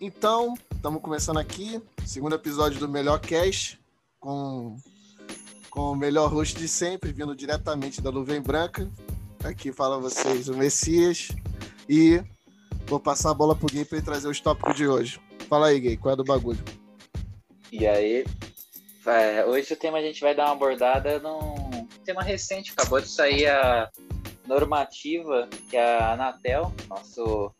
Então, 0.00 0.54
estamos 0.72 1.02
começando 1.02 1.38
aqui, 1.38 1.82
segundo 2.06 2.36
episódio 2.36 2.78
do 2.78 2.88
Melhor 2.88 3.18
Cast, 3.18 3.80
com, 4.20 4.76
com 5.68 5.90
o 5.90 5.96
melhor 5.96 6.32
host 6.32 6.56
de 6.56 6.68
sempre, 6.68 7.10
vindo 7.10 7.34
diretamente 7.34 8.00
da 8.00 8.12
Nuvem 8.12 8.40
Branca. 8.40 8.88
Aqui 9.42 9.72
fala 9.72 9.98
vocês 9.98 10.48
o 10.48 10.56
Messias. 10.56 11.30
E 11.88 12.22
vou 12.86 13.00
passar 13.00 13.30
a 13.30 13.34
bola 13.34 13.56
pro 13.56 13.66
Gui 13.66 13.84
para 13.84 14.00
trazer 14.00 14.28
os 14.28 14.40
tópicos 14.40 14.76
de 14.76 14.86
hoje. 14.86 15.20
Fala 15.48 15.66
aí, 15.66 15.80
Gui, 15.80 15.96
qual 15.96 16.14
é 16.14 16.16
do 16.16 16.22
bagulho? 16.22 16.62
E 17.72 17.84
aí, 17.84 18.24
é, 19.04 19.44
hoje 19.46 19.72
o 19.72 19.76
tema 19.76 19.98
a 19.98 20.02
gente 20.02 20.20
vai 20.20 20.32
dar 20.32 20.44
uma 20.44 20.52
abordada 20.52 21.18
num 21.18 21.88
tema 22.04 22.22
recente, 22.22 22.70
acabou 22.70 23.00
de 23.00 23.08
sair 23.08 23.48
a 23.48 23.90
normativa 24.46 25.48
que 25.68 25.76
a 25.76 26.12
Anatel, 26.12 26.72
nosso 26.88 27.52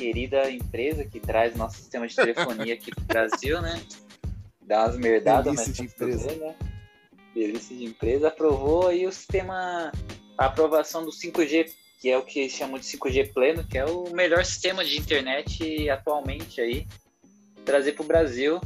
querida 0.00 0.50
empresa 0.50 1.04
que 1.04 1.20
traz 1.20 1.54
nosso 1.54 1.76
sistema 1.76 2.08
de 2.08 2.16
telefonia 2.16 2.72
aqui 2.72 2.90
pro 2.90 3.04
Brasil, 3.04 3.60
né? 3.60 3.82
Dá 4.62 4.84
umas 4.84 4.96
merdadas, 4.96 5.44
Delícia 5.44 5.66
mas 5.66 5.76
de 5.76 5.82
empresa. 5.82 6.24
Fazer, 6.24 6.40
né? 6.40 6.54
Delícia 7.34 7.76
de 7.76 7.84
empresa. 7.84 8.28
Aprovou 8.28 8.88
aí 8.88 9.06
o 9.06 9.12
sistema, 9.12 9.92
a 10.38 10.46
aprovação 10.46 11.04
do 11.04 11.10
5G, 11.10 11.70
que 12.00 12.08
é 12.08 12.16
o 12.16 12.22
que 12.22 12.48
chamam 12.48 12.78
de 12.78 12.86
5G 12.86 13.30
pleno, 13.34 13.62
que 13.62 13.76
é 13.76 13.84
o 13.84 14.10
melhor 14.14 14.42
sistema 14.42 14.82
de 14.82 14.98
internet 14.98 15.90
atualmente 15.90 16.62
aí, 16.62 16.86
trazer 17.66 17.92
para 17.92 18.02
o 18.02 18.06
Brasil. 18.06 18.58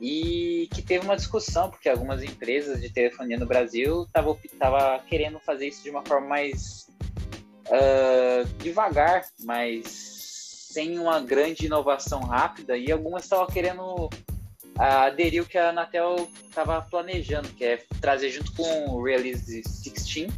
E 0.00 0.68
que 0.74 0.82
teve 0.82 1.04
uma 1.04 1.14
discussão, 1.14 1.70
porque 1.70 1.88
algumas 1.88 2.24
empresas 2.24 2.80
de 2.80 2.90
telefonia 2.90 3.38
no 3.38 3.46
Brasil 3.46 4.02
estavam 4.02 4.36
tava 4.58 4.98
querendo 5.08 5.38
fazer 5.38 5.68
isso 5.68 5.84
de 5.84 5.90
uma 5.90 6.04
forma 6.04 6.26
mais 6.26 6.88
ah, 7.70 8.44
devagar, 8.58 9.24
mas 9.44 10.11
sem 10.72 10.98
uma 10.98 11.20
grande 11.20 11.66
inovação 11.66 12.20
rápida, 12.20 12.76
e 12.76 12.90
algumas 12.90 13.24
estavam 13.24 13.46
querendo 13.46 14.08
ah, 14.78 15.04
aderir 15.04 15.42
o 15.42 15.46
que 15.46 15.58
a 15.58 15.68
Anatel 15.68 16.28
estava 16.48 16.80
planejando, 16.80 17.48
que 17.50 17.64
é 17.64 17.82
trazer 18.00 18.30
junto 18.30 18.52
com 18.54 18.90
o 18.90 19.04
Release 19.04 19.44
16, 19.44 20.32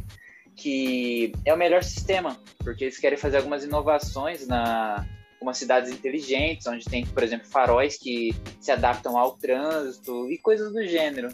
que 0.55 1.31
é 1.45 1.53
o 1.53 1.57
melhor 1.57 1.83
sistema, 1.83 2.37
porque 2.59 2.85
eles 2.85 2.97
querem 2.97 3.17
fazer 3.17 3.37
algumas 3.37 3.63
inovações 3.63 4.45
na 4.45 5.07
algumas 5.35 5.57
cidades 5.57 5.91
inteligentes, 5.91 6.65
onde 6.65 6.85
tem, 6.85 7.05
por 7.05 7.21
exemplo, 7.21 7.45
faróis 7.47 7.97
que 7.97 8.33
se 8.59 8.71
adaptam 8.71 9.17
ao 9.17 9.33
trânsito 9.37 10.31
e 10.31 10.37
coisas 10.39 10.73
do 10.73 10.83
gênero. 10.87 11.29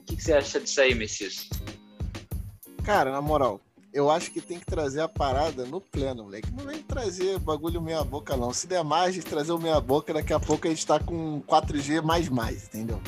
O 0.00 0.04
que, 0.04 0.16
que 0.16 0.22
você 0.22 0.32
acha 0.32 0.58
disso 0.58 0.80
aí, 0.80 0.94
Messias? 0.94 1.48
Cara, 2.82 3.12
na 3.12 3.22
moral, 3.22 3.60
eu 3.92 4.10
acho 4.10 4.30
que 4.30 4.40
tem 4.40 4.58
que 4.58 4.66
trazer 4.66 5.00
a 5.00 5.08
parada 5.08 5.64
no 5.66 5.80
pleno, 5.80 6.24
moleque. 6.24 6.50
Não 6.52 6.64
vem 6.64 6.82
trazer 6.82 7.38
bagulho 7.38 7.80
meia 7.80 8.02
boca, 8.02 8.36
não. 8.36 8.52
Se 8.52 8.66
der 8.66 8.82
mais 8.82 9.14
de 9.14 9.22
trazer 9.22 9.52
o 9.52 9.58
meia 9.58 9.80
boca, 9.80 10.12
daqui 10.14 10.32
a 10.32 10.40
pouco 10.40 10.66
a 10.66 10.70
gente 10.70 10.86
tá 10.86 10.98
com 10.98 11.42
4G 11.42 12.00
mais 12.02 12.28
mais, 12.28 12.64
entendeu? 12.64 13.00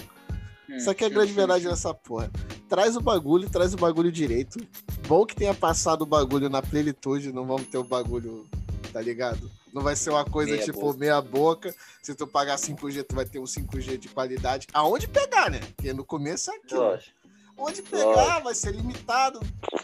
Isso 0.69 0.91
aqui 0.91 1.05
é 1.05 1.07
a 1.07 1.11
grande 1.11 1.33
verdade 1.33 1.65
dessa 1.65 1.95
porra. 1.95 2.31
Traz 2.69 2.97
o 2.97 3.01
bagulho, 3.01 3.49
traz 3.49 3.73
o 3.75 3.77
bagulho 3.77 4.11
direito. 4.11 4.59
Bom 5.07 5.25
que 5.25 5.35
tenha 5.37 5.55
passado 5.55 6.03
o 6.03 6.07
bagulho 6.07 6.49
na 6.49 6.61
plenitude, 6.61 7.33
não 7.33 7.47
vamos 7.47 7.67
ter 7.69 7.79
o 7.79 7.85
bagulho, 7.85 8.47
tá 8.93 9.01
ligado? 9.01 9.49
Não 9.73 9.83
vai 9.83 9.95
ser 9.95 10.11
uma 10.11 10.25
coisa 10.25 10.53
Meia 10.53 10.65
tipo 10.65 10.81
boca. 10.81 10.99
meia 10.99 11.21
boca. 11.21 11.75
Se 12.03 12.15
tu 12.15 12.27
pagar 12.27 12.57
5G, 12.57 13.05
tu 13.05 13.15
vai 13.15 13.25
ter 13.25 13.39
um 13.39 13.45
5G 13.45 13.99
de 13.99 14.09
qualidade. 14.09 14.67
Aonde 14.73 15.07
pegar, 15.09 15.51
né? 15.51 15.61
Porque 15.77 15.93
no 15.93 16.05
começo 16.05 16.51
é 16.51 16.57
aquilo. 16.57 16.81
Lógico. 16.81 17.24
Onde 17.57 17.83
pegar, 17.83 18.41
vai 18.41 18.55
ser 18.55 18.73
limitado. 18.73 19.41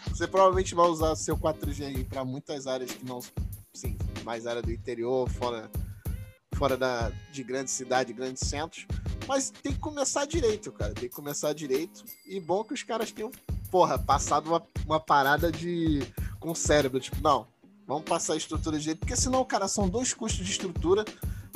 Você 0.09 0.27
provavelmente 0.27 0.75
vai 0.75 0.87
usar 0.87 1.15
seu 1.17 1.37
4G 1.37 1.87
aí 1.87 2.05
para 2.05 2.25
muitas 2.25 2.67
áreas 2.67 2.91
que 2.91 3.05
não. 3.05 3.21
Sim, 3.73 3.97
mais 4.25 4.47
área 4.47 4.61
do 4.61 4.73
interior, 4.73 5.29
fora, 5.31 5.71
fora 6.55 6.77
da, 6.77 7.11
de 7.33 7.43
grande 7.43 7.71
cidade, 7.71 8.13
grandes 8.13 8.49
centros. 8.49 8.87
Mas 9.27 9.51
tem 9.51 9.73
que 9.73 9.79
começar 9.79 10.27
direito, 10.27 10.73
cara. 10.73 10.93
Tem 10.93 11.09
que 11.09 11.15
começar 11.15 11.53
direito. 11.53 12.05
E 12.27 12.41
bom 12.41 12.65
que 12.65 12.75
os 12.75 12.83
caras 12.83 13.13
tenham, 13.13 13.31
porra, 13.71 13.99
passado 13.99 14.49
uma, 14.49 14.63
uma 14.85 15.01
parada 15.01 15.53
de. 15.53 16.01
com 16.41 16.55
cérebro. 16.55 16.99
Tipo, 16.99 17.21
não, 17.23 17.47
vamos 17.87 18.05
passar 18.05 18.35
a 18.35 18.37
estrutura 18.37 18.79
direito. 18.79 18.99
Porque 18.99 19.17
senão, 19.17 19.45
cara, 19.45 19.69
são 19.69 19.89
dois 19.89 20.13
custos 20.13 20.45
de 20.45 20.51
estrutura 20.51 21.05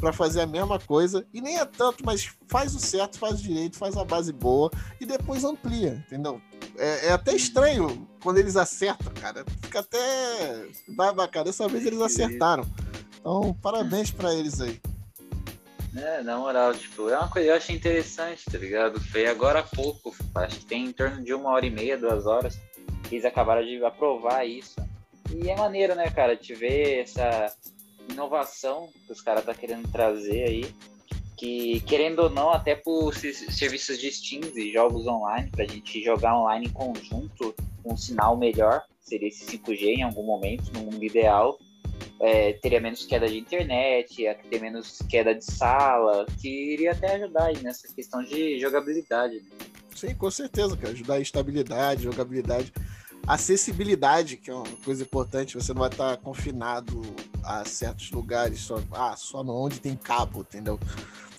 para 0.05 0.13
fazer 0.13 0.43
a 0.43 0.47
mesma 0.47 0.79
coisa. 0.79 1.27
E 1.33 1.41
nem 1.41 1.59
é 1.59 1.65
tanto, 1.65 2.05
mas 2.05 2.31
faz 2.47 2.75
o 2.75 2.79
certo, 2.79 3.19
faz 3.19 3.41
o 3.41 3.43
direito, 3.43 3.79
faz 3.79 3.97
a 3.97 4.05
base 4.05 4.33
boa 4.33 4.71
e 5.01 5.07
depois 5.07 5.45
amplia, 5.45 6.05
entendeu? 6.07 6.41
É, 6.77 7.07
é 7.09 7.13
até 7.13 7.35
estranho 7.35 8.07
quando 8.23 8.39
eles 8.39 8.55
acertam, 8.57 9.13
cara. 9.15 9.45
Fica 9.63 9.81
até. 9.81 10.69
Vai 10.95 11.13
bacana. 11.15 11.47
Dessa 11.47 11.67
vez 11.69 11.87
eles 11.87 12.01
acertaram. 12.01 12.67
Então, 13.19 13.57
parabéns 13.63 14.11
para 14.11 14.35
eles 14.35 14.61
aí. 14.61 14.79
É, 15.97 16.23
na 16.23 16.37
moral, 16.37 16.75
tipo, 16.75 17.09
é 17.09 17.17
uma 17.17 17.31
coisa 17.31 17.47
que 17.47 17.53
eu 17.53 17.57
achei 17.57 17.77
interessante, 17.77 18.45
tá 18.51 18.59
ligado? 18.59 19.01
Foi 19.01 19.27
agora 19.27 19.61
há 19.61 19.63
pouco, 19.63 20.15
acho 20.35 20.59
que 20.59 20.67
tem 20.67 20.87
em 20.87 20.93
torno 20.93 21.23
de 21.23 21.33
uma 21.33 21.51
hora 21.51 21.65
e 21.65 21.71
meia, 21.71 21.97
duas 21.97 22.27
horas, 22.27 22.59
que 23.09 23.15
eles 23.15 23.25
acabaram 23.25 23.65
de 23.65 23.83
aprovar 23.83 24.45
isso. 24.45 24.75
E 25.33 25.49
é 25.49 25.57
maneiro, 25.57 25.95
né, 25.95 26.11
cara, 26.11 26.37
de 26.37 26.53
ver 26.53 27.03
essa 27.03 27.55
inovação 28.11 28.89
que 29.07 29.13
os 29.13 29.21
caras 29.21 29.45
tá 29.45 29.55
querendo 29.55 29.91
trazer 29.91 30.45
aí, 30.45 30.65
que 31.37 31.81
querendo 31.81 32.21
ou 32.21 32.31
não, 32.31 32.51
até 32.51 32.75
por 32.75 33.15
se- 33.15 33.33
serviços 33.53 33.99
de 33.99 34.11
Steam 34.13 34.43
e 34.55 34.73
jogos 34.73 35.07
online, 35.07 35.51
pra 35.51 35.65
gente 35.67 36.03
jogar 36.03 36.39
online 36.39 36.67
em 36.67 36.71
conjunto, 36.73 37.55
com 37.83 37.93
um 37.93 37.97
sinal 37.97 38.37
melhor, 38.37 38.83
seria 39.01 39.29
esse 39.29 39.45
5G 39.45 39.97
em 39.97 40.03
algum 40.03 40.23
momento, 40.25 40.73
no 40.73 40.81
mundo 40.81 41.03
ideal, 41.05 41.59
é, 42.21 42.53
teria 42.55 42.81
menos 42.81 43.05
queda 43.05 43.27
de 43.29 43.39
internet, 43.39 44.23
ia 44.23 44.35
ter 44.35 44.61
menos 44.61 44.99
queda 45.11 45.35
de 45.35 45.45
sala, 45.45 46.25
que 46.41 46.49
iria 46.75 46.93
até 46.93 47.17
ajudar 47.17 47.47
aí 47.47 47.63
nessa 47.63 47.93
questão 47.93 48.23
de 48.23 48.59
jogabilidade. 48.59 49.35
né? 49.37 49.51
Sim, 49.95 50.15
com 50.15 50.31
certeza, 50.31 50.77
cara. 50.77 50.93
Ajudar 50.93 51.15
a 51.15 51.21
estabilidade, 51.21 52.03
jogabilidade, 52.05 52.73
acessibilidade, 53.27 54.37
que 54.37 54.51
é 54.51 54.55
uma 54.55 54.65
coisa 54.85 55.03
importante. 55.03 55.55
Você 55.55 55.73
não 55.73 55.81
vai 55.81 55.91
estar 55.91 56.17
confinado 56.19 57.03
a 57.43 57.65
certos 57.65 58.11
lugares, 58.11 58.61
só, 58.61 58.81
ah, 58.93 59.15
só 59.17 59.43
onde 59.43 59.81
tem 59.81 59.97
cabo, 59.97 60.41
entendeu? 60.41 60.79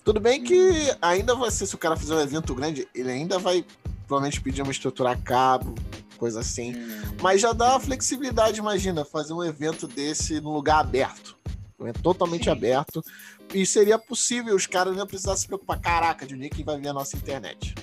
Tudo 0.04 0.20
bem 0.20 0.42
que 0.42 0.72
ainda 1.02 1.34
vai 1.34 1.50
ser, 1.50 1.66
se 1.66 1.74
o 1.74 1.78
cara 1.78 1.96
fizer 1.96 2.14
um 2.14 2.20
evento 2.20 2.54
grande, 2.54 2.86
ele 2.94 3.10
ainda 3.10 3.38
vai 3.38 3.64
provavelmente 4.06 4.40
pedir 4.40 4.62
uma 4.62 4.70
estrutura 4.70 5.10
a 5.10 5.16
cabo, 5.16 5.74
coisa 6.16 6.40
assim. 6.40 6.76
Hum, 6.76 7.16
Mas 7.20 7.40
já 7.40 7.52
dá 7.52 7.70
uma 7.70 7.80
flexibilidade, 7.80 8.60
imagina, 8.60 9.04
fazer 9.04 9.32
um 9.32 9.42
evento 9.42 9.88
desse 9.88 10.40
num 10.40 10.52
lugar 10.52 10.78
aberto. 10.80 11.36
Evento 11.80 12.00
totalmente 12.02 12.44
Sim. 12.44 12.50
aberto. 12.50 13.04
E 13.52 13.66
seria 13.66 13.98
possível, 13.98 14.54
os 14.54 14.66
caras 14.66 14.96
não 14.96 15.06
precisar 15.06 15.36
se 15.36 15.46
preocupar. 15.46 15.80
Caraca, 15.80 16.26
de 16.26 16.34
onde 16.34 16.46
é 16.46 16.48
que 16.48 16.64
vai 16.64 16.80
ver 16.80 16.88
a 16.88 16.92
nossa 16.92 17.16
internet? 17.16 17.74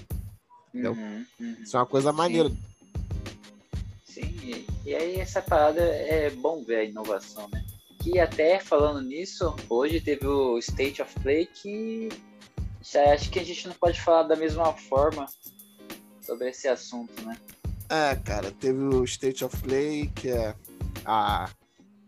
entendeu? 0.74 0.94
uhum, 0.94 1.26
uhum. 1.40 1.56
Isso 1.62 1.78
é 1.78 1.80
uma 1.80 1.86
coisa 1.86 2.12
maneira. 2.12 2.50
Sim, 2.50 2.58
e, 4.86 4.96
aí 4.96 5.20
essa 5.20 5.42
parada 5.42 5.82
é 5.82 6.30
bom 6.30 6.64
ver 6.64 6.76
a 6.76 6.84
inovação, 6.84 7.48
né? 7.52 7.64
Que 8.02 8.20
até 8.20 8.60
falando 8.60 9.02
nisso, 9.02 9.56
hoje 9.70 10.02
teve 10.02 10.28
o 10.28 10.58
State 10.60 11.02
of 11.02 11.14
Play 11.22 11.46
que 11.46 12.10
acho 13.14 13.30
que 13.30 13.40
a 13.40 13.44
gente 13.46 13.68
não 13.68 13.76
pode 13.76 14.02
falar 14.02 14.24
da 14.24 14.36
mesma 14.36 14.74
forma 14.74 15.26
sobre 16.22 16.50
esse 16.50 16.68
assunto, 16.68 17.22
né? 17.24 17.38
É, 17.90 18.16
cara, 18.16 18.52
teve 18.52 18.80
o 18.80 19.04
State 19.04 19.44
of 19.44 19.56
Play, 19.62 20.10
que 20.16 20.30
é 20.30 20.56
a 21.06 21.50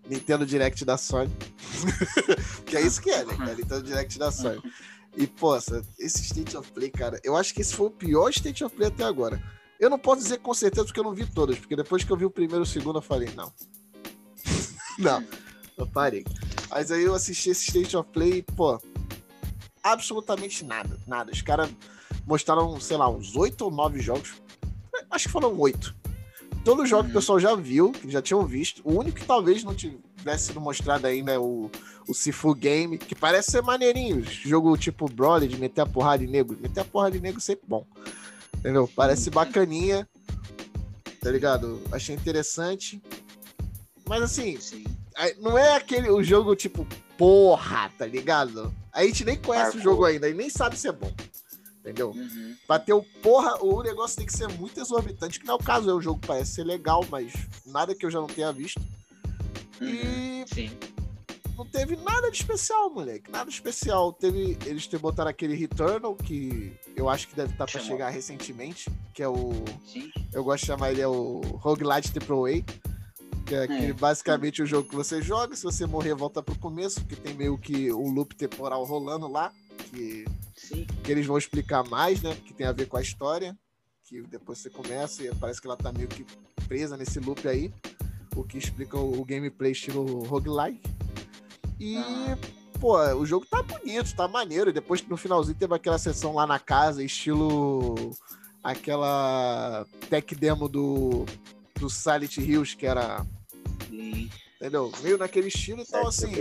Nintendo 0.08 0.46
Direct 0.46 0.84
da 0.86 0.98
Sony. 0.98 1.32
que 2.66 2.78
é 2.78 2.82
isso 2.82 3.02
que 3.02 3.10
é, 3.10 3.24
né? 3.24 3.36
cara? 3.38 3.56
Nintendo 3.56 3.84
Direct 3.84 4.18
da 4.18 4.32
Sony. 4.32 4.62
E, 5.18 5.28
poxa, 5.28 5.82
esse 6.00 6.24
State 6.24 6.58
of 6.58 6.72
Play, 6.72 6.90
cara, 6.90 7.20
eu 7.24 7.36
acho 7.36 7.54
que 7.54 7.62
esse 7.62 7.74
foi 7.74 7.88
o 7.88 7.92
pior 7.92 8.30
State 8.30 8.64
of 8.64 8.76
Play 8.76 8.88
até 8.88 9.04
agora. 9.04 9.42
Eu 9.80 9.90
não 9.90 10.00
posso 10.00 10.22
dizer 10.22 10.40
com 10.40 10.54
certeza 10.54 10.86
porque 10.86 11.00
eu 11.00 11.04
não 11.04 11.14
vi 11.14 11.26
todas, 11.26 11.58
porque 11.58 11.76
depois 11.76 12.04
que 12.04 12.12
eu 12.12 12.18
vi 12.18 12.26
o 12.26 12.30
primeiro 12.30 12.64
e 12.64 12.64
o 12.64 12.66
segundo, 12.66 13.00
eu 13.00 13.02
falei, 13.02 13.30
não. 13.36 13.52
não, 14.98 15.24
eu 15.78 15.86
parei. 15.88 16.26
Mas 16.70 16.92
aí 16.92 17.04
eu 17.04 17.14
assisti 17.14 17.50
esse 17.50 17.68
State 17.68 17.96
of 17.96 18.10
Play, 18.12 18.42
pô, 18.42 18.80
absolutamente 19.84 20.66
nada, 20.66 20.98
nada. 21.06 21.32
Os 21.32 21.42
caras 21.42 21.70
mostraram, 22.26 22.80
sei 22.80 22.98
lá, 22.98 23.10
uns 23.10 23.36
oito 23.36 23.66
ou 23.66 23.72
nove 23.72 24.00
jogos. 24.00 24.34
Acho 25.12 25.28
que 25.28 25.32
foram 25.32 25.58
oito. 25.60 25.96
Todos 26.64 26.86
os 26.86 26.90
jogos 26.90 27.06
que 27.06 27.12
o 27.12 27.20
pessoal 27.20 27.40
já 27.40 27.56
viu, 27.56 27.92
que 27.92 28.10
já 28.10 28.22
tinham 28.22 28.44
visto. 28.46 28.82
O 28.84 28.98
único 29.00 29.20
que 29.20 29.26
talvez 29.26 29.64
não 29.64 29.76
tivesse 29.76 30.48
sido 30.48 30.60
mostrado 30.60 31.06
ainda 31.06 31.32
é 31.32 31.38
o, 31.38 31.70
o 32.08 32.14
Sifu 32.14 32.56
Game, 32.56 32.98
que 32.98 33.14
parece 33.14 33.52
ser 33.52 33.62
maneirinho. 33.62 34.24
Jogo 34.24 34.76
tipo 34.76 35.08
Broly, 35.08 35.48
de 35.48 35.58
meter 35.58 35.82
a 35.82 35.86
porrada 35.86 36.24
em 36.24 36.28
negro. 36.28 36.58
Meter 36.60 36.82
a 36.82 36.86
porrada 36.86 37.16
em 37.16 37.20
negro 37.20 37.38
é 37.38 37.42
sempre 37.42 37.66
bom. 37.68 37.86
Entendeu? 38.66 38.90
Parece 38.96 39.30
bacaninha. 39.30 40.10
Tá 41.22 41.30
ligado? 41.30 41.80
Achei 41.92 42.16
interessante. 42.16 43.00
Mas 44.10 44.24
assim, 44.24 44.60
Sim. 44.60 44.84
não 45.40 45.56
é 45.56 45.76
aquele 45.76 46.10
o 46.10 46.24
jogo 46.24 46.56
tipo, 46.56 46.84
porra, 47.16 47.92
tá 47.96 48.08
ligado? 48.08 48.74
A 48.92 49.04
gente 49.04 49.24
nem 49.24 49.38
conhece 49.38 49.78
o 49.78 49.82
jogo 49.82 50.04
ainda 50.04 50.28
e 50.28 50.34
nem 50.34 50.50
sabe 50.50 50.80
se 50.80 50.88
é 50.88 50.92
bom. 50.92 51.14
Entendeu? 51.80 52.10
Uhum. 52.10 52.56
Pra 52.66 52.80
ter 52.80 52.94
o 52.94 53.04
porra, 53.22 53.64
o 53.64 53.84
negócio 53.84 54.18
tem 54.18 54.26
que 54.26 54.36
ser 54.36 54.48
muito 54.48 54.80
exorbitante, 54.80 55.40
que 55.40 55.46
não 55.46 55.54
é 55.54 55.58
o 55.58 55.64
caso, 55.64 55.88
é 55.88 55.94
o 55.94 56.02
jogo 56.02 56.20
parece 56.26 56.56
ser 56.56 56.64
legal, 56.64 57.06
mas 57.12 57.34
nada 57.68 57.94
que 57.94 58.04
eu 58.04 58.10
já 58.10 58.20
não 58.20 58.26
tenha 58.26 58.52
visto. 58.52 58.82
Uhum. 59.80 59.88
E 59.88 60.46
Sim. 60.52 60.72
Não 61.58 61.66
teve 61.66 61.96
nada 61.96 62.30
de 62.30 62.38
especial, 62.38 62.90
moleque. 62.90 63.32
Nada 63.32 63.50
especial. 63.50 64.12
Teve, 64.12 64.58
eles 64.66 64.88
te 64.88 64.98
botaram 64.98 65.30
aquele 65.30 65.56
Returnal, 65.56 66.16
que 66.16 66.74
eu 66.96 67.10
acho 67.10 67.28
que 67.28 67.36
deve 67.36 67.54
estar 67.54 67.66
para 67.66 67.80
chegar 67.80 68.10
recentemente, 68.10 68.90
que 69.14 69.24
é 69.24 69.28
o. 69.28 69.54
Sim. 69.86 70.12
Eu 70.34 70.44
gosto 70.44 70.62
de 70.62 70.68
chamar 70.68 70.92
ele 70.92 71.02
é 71.02 71.08
o 71.08 71.40
Roguelite 71.40 72.12
Triple 72.12 72.36
A. 72.36 72.96
Que 73.46 73.56
é, 73.56 73.90
é. 73.90 73.94
basicamente 73.94 74.64
o 74.64 74.66
jogo 74.66 74.90
que 74.90 74.96
você 74.96 75.22
joga, 75.22 75.56
se 75.56 75.64
você 75.64 75.86
morrer, 75.86 76.16
volta 76.16 76.42
pro 76.42 76.58
começo, 76.58 77.00
porque 77.02 77.16
tem 77.16 77.36
meio 77.36 77.58
que 77.60 77.94
um 77.94 78.10
loop 78.10 78.36
temporal 78.36 78.84
rolando 78.84 79.28
lá, 79.28 79.54
que, 79.92 80.26
que 81.04 81.12
eles 81.12 81.28
vão 81.28 81.38
explicar 81.38 81.84
mais, 81.88 82.24
né? 82.24 82.36
Que 82.44 82.54
tem 82.54 82.66
a 82.66 82.72
ver 82.72 82.88
com 82.88 82.98
a 82.98 83.02
história. 83.02 83.56
Que 84.04 84.22
depois 84.24 84.60
você 84.60 84.70
começa 84.70 85.24
e 85.24 85.34
parece 85.36 85.62
que 85.62 85.68
ela 85.68 85.78
tá 85.78 85.92
meio 85.92 86.08
que 86.08 86.26
presa 86.68 86.98
nesse 86.98 87.20
loop 87.20 87.48
aí. 87.48 87.72
O 88.36 88.44
que 88.44 88.58
explica 88.58 88.98
o, 88.98 89.22
o 89.22 89.26
gameplay 89.26 89.72
estilo 89.72 90.24
roguelike. 90.24 90.95
E, 91.80 91.98
ah. 91.98 92.38
pô, 92.80 92.98
o 93.16 93.26
jogo 93.26 93.46
tá 93.46 93.62
bonito, 93.62 94.16
tá 94.16 94.28
maneiro. 94.28 94.70
E 94.70 94.74
depois 94.74 95.06
no 95.08 95.18
finalzinho 95.18 95.58
teve 95.58 95.74
aquela 95.74 95.98
sessão 95.98 96.34
lá 96.34 96.48
na 96.48 96.60
casa, 96.60 97.04
estilo 97.04 98.14
aquela 98.64 99.86
tech 100.10 100.36
demo 100.36 100.68
do, 100.68 101.26
do 101.80 101.90
Silent 101.90 102.38
Hills, 102.38 102.76
que 102.76 102.86
era. 102.86 103.26
Sim. 103.88 104.30
Entendeu? 104.56 104.92
Meio 105.04 105.18
naquele 105.18 105.50
estilo, 105.50 105.82
então 105.82 106.08
assim, 106.08 106.32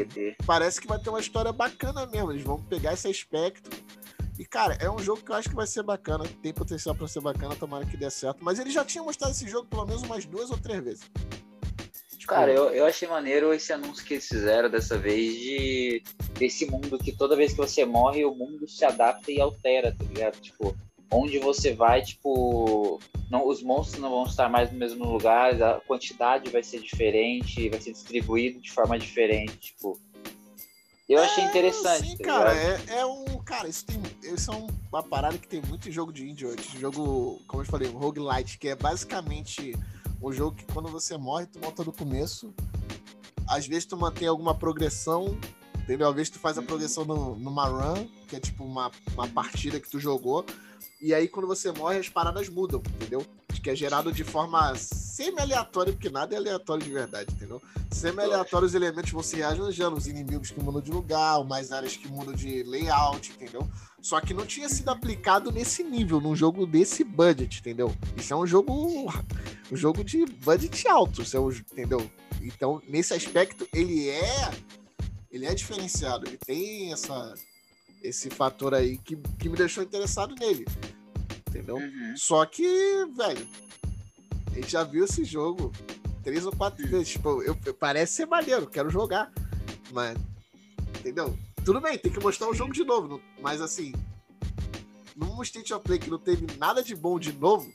parece 0.47 0.81
que 0.81 0.87
vai 0.87 0.99
ter 0.99 1.11
uma 1.11 1.21
história 1.21 1.53
bacana 1.53 2.07
mesmo. 2.07 2.33
Eles 2.33 2.43
vão 2.43 2.63
pegar 2.63 2.95
esse 2.95 3.09
aspecto. 3.09 3.71
E, 4.39 4.45
cara, 4.45 4.77
é 4.81 4.91
um 4.91 4.99
jogo 4.99 5.23
que 5.23 5.31
eu 5.31 5.35
acho 5.35 5.49
que 5.49 5.55
vai 5.55 5.67
ser 5.67 5.83
bacana. 5.83 6.25
Tem 6.43 6.53
potencial 6.53 6.95
para 6.95 7.07
ser 7.07 7.21
bacana, 7.21 7.55
tomara 7.55 7.85
que 7.85 7.97
dê 7.97 8.11
certo. 8.11 8.43
Mas 8.43 8.59
ele 8.59 8.71
já 8.71 8.85
tinha 8.85 9.03
mostrado 9.03 9.33
esse 9.33 9.49
jogo 9.49 9.69
pelo 9.69 9.85
menos 9.85 10.03
umas 10.03 10.25
duas 10.25 10.51
ou 10.51 10.57
três 10.57 10.83
vezes. 10.83 11.11
Tipo, 12.25 12.37
Cara, 12.37 12.51
eu, 12.51 12.71
eu 12.71 12.87
achei 12.87 13.07
maneiro 13.07 13.53
esse 13.53 13.71
anúncio 13.71 14.03
que 14.03 14.15
eles 14.15 14.27
fizeram 14.27 14.71
dessa 14.71 14.97
vez 14.97 15.35
de 15.35 16.03
desse 16.39 16.65
mundo 16.65 16.99
que 16.99 17.13
toda 17.13 17.37
vez 17.37 17.53
que 17.53 17.59
você 17.59 17.85
morre, 17.85 18.25
o 18.25 18.35
mundo 18.35 18.67
se 18.67 18.83
adapta 18.83 19.31
e 19.31 19.43
altera, 19.43 19.95
tá 19.95 20.03
ligado? 20.05 20.41
Tipo, 20.41 20.75
onde 21.11 21.39
você 21.39 21.75
vai, 21.75 22.01
tipo, 22.01 22.99
não, 23.31 23.47
os 23.47 23.63
monstros 23.63 24.01
não 24.01 24.09
vão 24.09 24.25
estar 24.25 24.49
mais 24.49 24.73
no 24.73 24.79
mesmo 24.79 25.05
lugar, 25.05 25.63
a 25.63 25.81
quantidade 25.81 26.49
vai 26.49 26.63
ser 26.63 26.81
diferente, 26.81 27.69
vai 27.69 27.79
ser 27.79 27.93
distribuído 27.93 28.59
de 28.59 28.73
forma 28.73 28.99
diferente, 28.99 29.59
tipo. 29.59 30.01
Eu 31.07 31.19
é, 31.19 31.27
achei 31.27 31.45
interessante. 31.45 32.09
Sim, 32.09 32.17
tá 32.17 32.25
cara, 32.25 32.57
é, 32.57 33.01
é, 33.01 33.05
um. 33.05 33.27
Cara, 33.45 33.69
isso, 33.69 33.85
tem, 33.85 34.01
isso 34.33 34.51
é 34.51 34.57
uma 34.91 35.03
parada 35.03 35.37
que 35.37 35.47
tem 35.47 35.61
muito 35.61 35.91
em 35.91 35.93
jogo 35.93 36.11
de 36.11 36.27
indie 36.27 36.47
hoje. 36.47 36.81
Jogo, 36.81 37.39
como 37.47 37.63
eu 37.63 37.67
falei, 37.67 37.87
um 37.91 37.99
roguelite, 37.99 38.59
que 38.59 38.69
é 38.69 38.75
basicamente 38.75 39.75
um 40.29 40.33
jogo 40.33 40.57
que 40.57 40.65
quando 40.73 40.89
você 40.89 41.17
morre, 41.17 41.47
tu 41.47 41.59
volta 41.59 41.85
do 41.85 41.93
começo. 41.93 42.53
Às 43.47 43.67
vezes 43.67 43.85
tu 43.85 43.97
mantém 43.97 44.27
alguma 44.27 44.55
progressão, 44.55 45.39
entendeu? 45.79 46.09
Às 46.09 46.15
vezes 46.15 46.31
tu 46.31 46.39
faz 46.39 46.57
a 46.57 46.63
progressão 46.63 47.05
no, 47.05 47.37
numa 47.37 47.67
run, 47.67 48.07
que 48.27 48.37
é 48.37 48.41
tipo 48.41 48.65
uma, 48.65 48.91
uma 49.13 49.29
partida 49.29 49.79
que 49.79 49.91
tu 49.91 50.01
jogou. 50.01 50.45
E 51.01 51.13
aí, 51.13 51.29
quando 51.29 51.47
você 51.47 51.71
morre, 51.71 51.99
as 51.99 52.09
paradas 52.09 52.49
mudam, 52.49 52.83
entendeu? 52.95 53.25
Que 53.63 53.71
é 53.71 53.77
gerado 53.77 54.13
de 54.13 54.25
forma 54.25 54.75
semi-aleatória, 54.77 55.93
porque 55.93 56.11
nada 56.11 56.35
é 56.35 56.39
aleatório 56.39 56.85
de 56.85 56.91
verdade, 56.91 57.33
entendeu? 57.33 57.63
Semi-aleatório, 57.91 58.67
os 58.67 58.75
elementos 58.75 59.11
vão 59.11 59.23
se 59.23 59.37
rearranjando, 59.37 59.97
os 59.97 60.07
inimigos 60.07 60.51
que 60.51 60.61
mudam 60.61 60.83
de 60.83 60.91
lugar, 60.91 61.43
mais 61.45 61.73
áreas 61.73 61.97
que 61.97 62.09
mudam 62.09 62.35
de 62.35 62.63
layout, 62.63 63.31
entendeu? 63.31 63.67
Só 64.03 64.21
que 64.21 64.35
não 64.35 64.45
tinha 64.45 64.69
sido 64.69 64.91
aplicado 64.91 65.51
nesse 65.51 65.83
nível, 65.83 66.21
num 66.21 66.37
jogo 66.37 66.67
desse 66.67 67.03
budget, 67.05 67.61
entendeu? 67.61 67.95
Isso 68.17 68.35
é 68.35 68.37
um 68.37 68.47
jogo. 68.47 69.11
Um 69.71 69.77
jogo 69.77 70.05
de 70.05 70.25
budget 70.27 70.87
alto, 70.89 71.23
é 71.23 71.73
entendeu? 71.73 72.11
Então, 72.41 72.83
nesse 72.87 73.15
aspecto, 73.15 73.67
ele 73.73 74.09
é. 74.09 74.51
Ele 75.31 75.47
é 75.47 75.55
diferenciado, 75.55 76.29
ele 76.29 76.39
tem 76.39 76.93
essa 76.93 77.35
esse 78.05 78.29
fator 78.29 78.75
aí 78.75 78.99
que, 78.99 79.17
que 79.39 79.49
me 79.49 79.57
deixou 79.57 79.83
interessado 79.83 80.35
nele. 80.35 80.67
Entendeu? 81.49 81.77
Uhum. 81.77 82.15
Só 82.17 82.45
que, 82.45 82.63
velho, 83.17 83.49
a 84.53 84.55
gente 84.55 84.71
já 84.71 84.85
viu 84.85 85.05
esse 85.05 85.25
jogo 85.25 85.73
três 86.23 86.45
ou 86.45 86.53
quatro 86.53 86.87
vezes. 86.87 87.09
Tipo, 87.11 87.43
eu, 87.43 87.57
eu, 87.65 87.75
parece 87.75 88.15
ser 88.15 88.27
maneiro, 88.27 88.67
quero 88.67 88.91
jogar. 88.91 89.33
Mas, 89.91 90.17
entendeu? 90.99 91.37
Tudo 91.65 91.81
bem, 91.81 91.99
tem 91.99 92.13
que 92.13 92.21
mostrar 92.21 92.49
o 92.49 92.55
jogo 92.55 92.73
de 92.73 92.85
novo. 92.85 93.21
Mas 93.41 93.61
assim, 93.61 93.93
num 95.17 95.43
State 95.43 95.73
of 95.73 95.85
Play 95.85 95.99
que 95.99 96.11
não 96.11 96.19
teve 96.19 96.47
nada 96.59 96.83
de 96.83 96.95
bom 96.95 97.19
de 97.19 97.33
novo, 97.33 97.73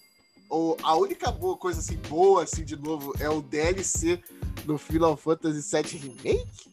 ou 0.49 0.75
a 0.81 0.95
única 0.95 1.31
boa 1.31 1.55
coisa 1.55 1.79
assim, 1.79 1.97
boa 2.09 2.43
assim 2.43 2.65
de 2.65 2.75
novo, 2.75 3.13
é 3.19 3.29
o 3.29 3.41
DLC 3.41 4.21
do 4.65 4.77
Final 4.77 5.15
Fantasy 5.15 5.61
VII 5.61 5.97
Remake? 5.99 6.69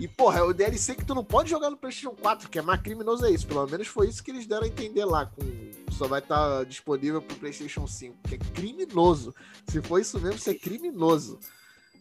E, 0.00 0.08
porra, 0.08 0.40
é 0.40 0.42
o 0.42 0.52
DLC 0.52 0.94
que 0.94 1.04
tu 1.04 1.14
não 1.14 1.24
pode 1.24 1.48
jogar 1.48 1.70
no 1.70 1.76
PlayStation 1.76 2.14
4, 2.16 2.50
que 2.50 2.58
é 2.58 2.62
mais 2.62 2.80
criminoso 2.80 3.24
é 3.24 3.30
isso. 3.30 3.46
Pelo 3.46 3.66
menos 3.66 3.86
foi 3.86 4.08
isso 4.08 4.22
que 4.22 4.30
eles 4.30 4.46
deram 4.46 4.64
a 4.64 4.66
entender 4.66 5.04
lá. 5.04 5.26
Com... 5.26 5.42
Só 5.92 6.08
vai 6.08 6.18
estar 6.18 6.58
tá 6.58 6.64
disponível 6.64 7.22
pro 7.22 7.36
PlayStation 7.36 7.86
5, 7.86 8.16
que 8.28 8.34
é 8.34 8.38
criminoso. 8.38 9.34
Se 9.68 9.80
for 9.80 10.00
isso 10.00 10.18
mesmo, 10.20 10.36
isso 10.36 10.50
é 10.50 10.54
criminoso. 10.54 11.38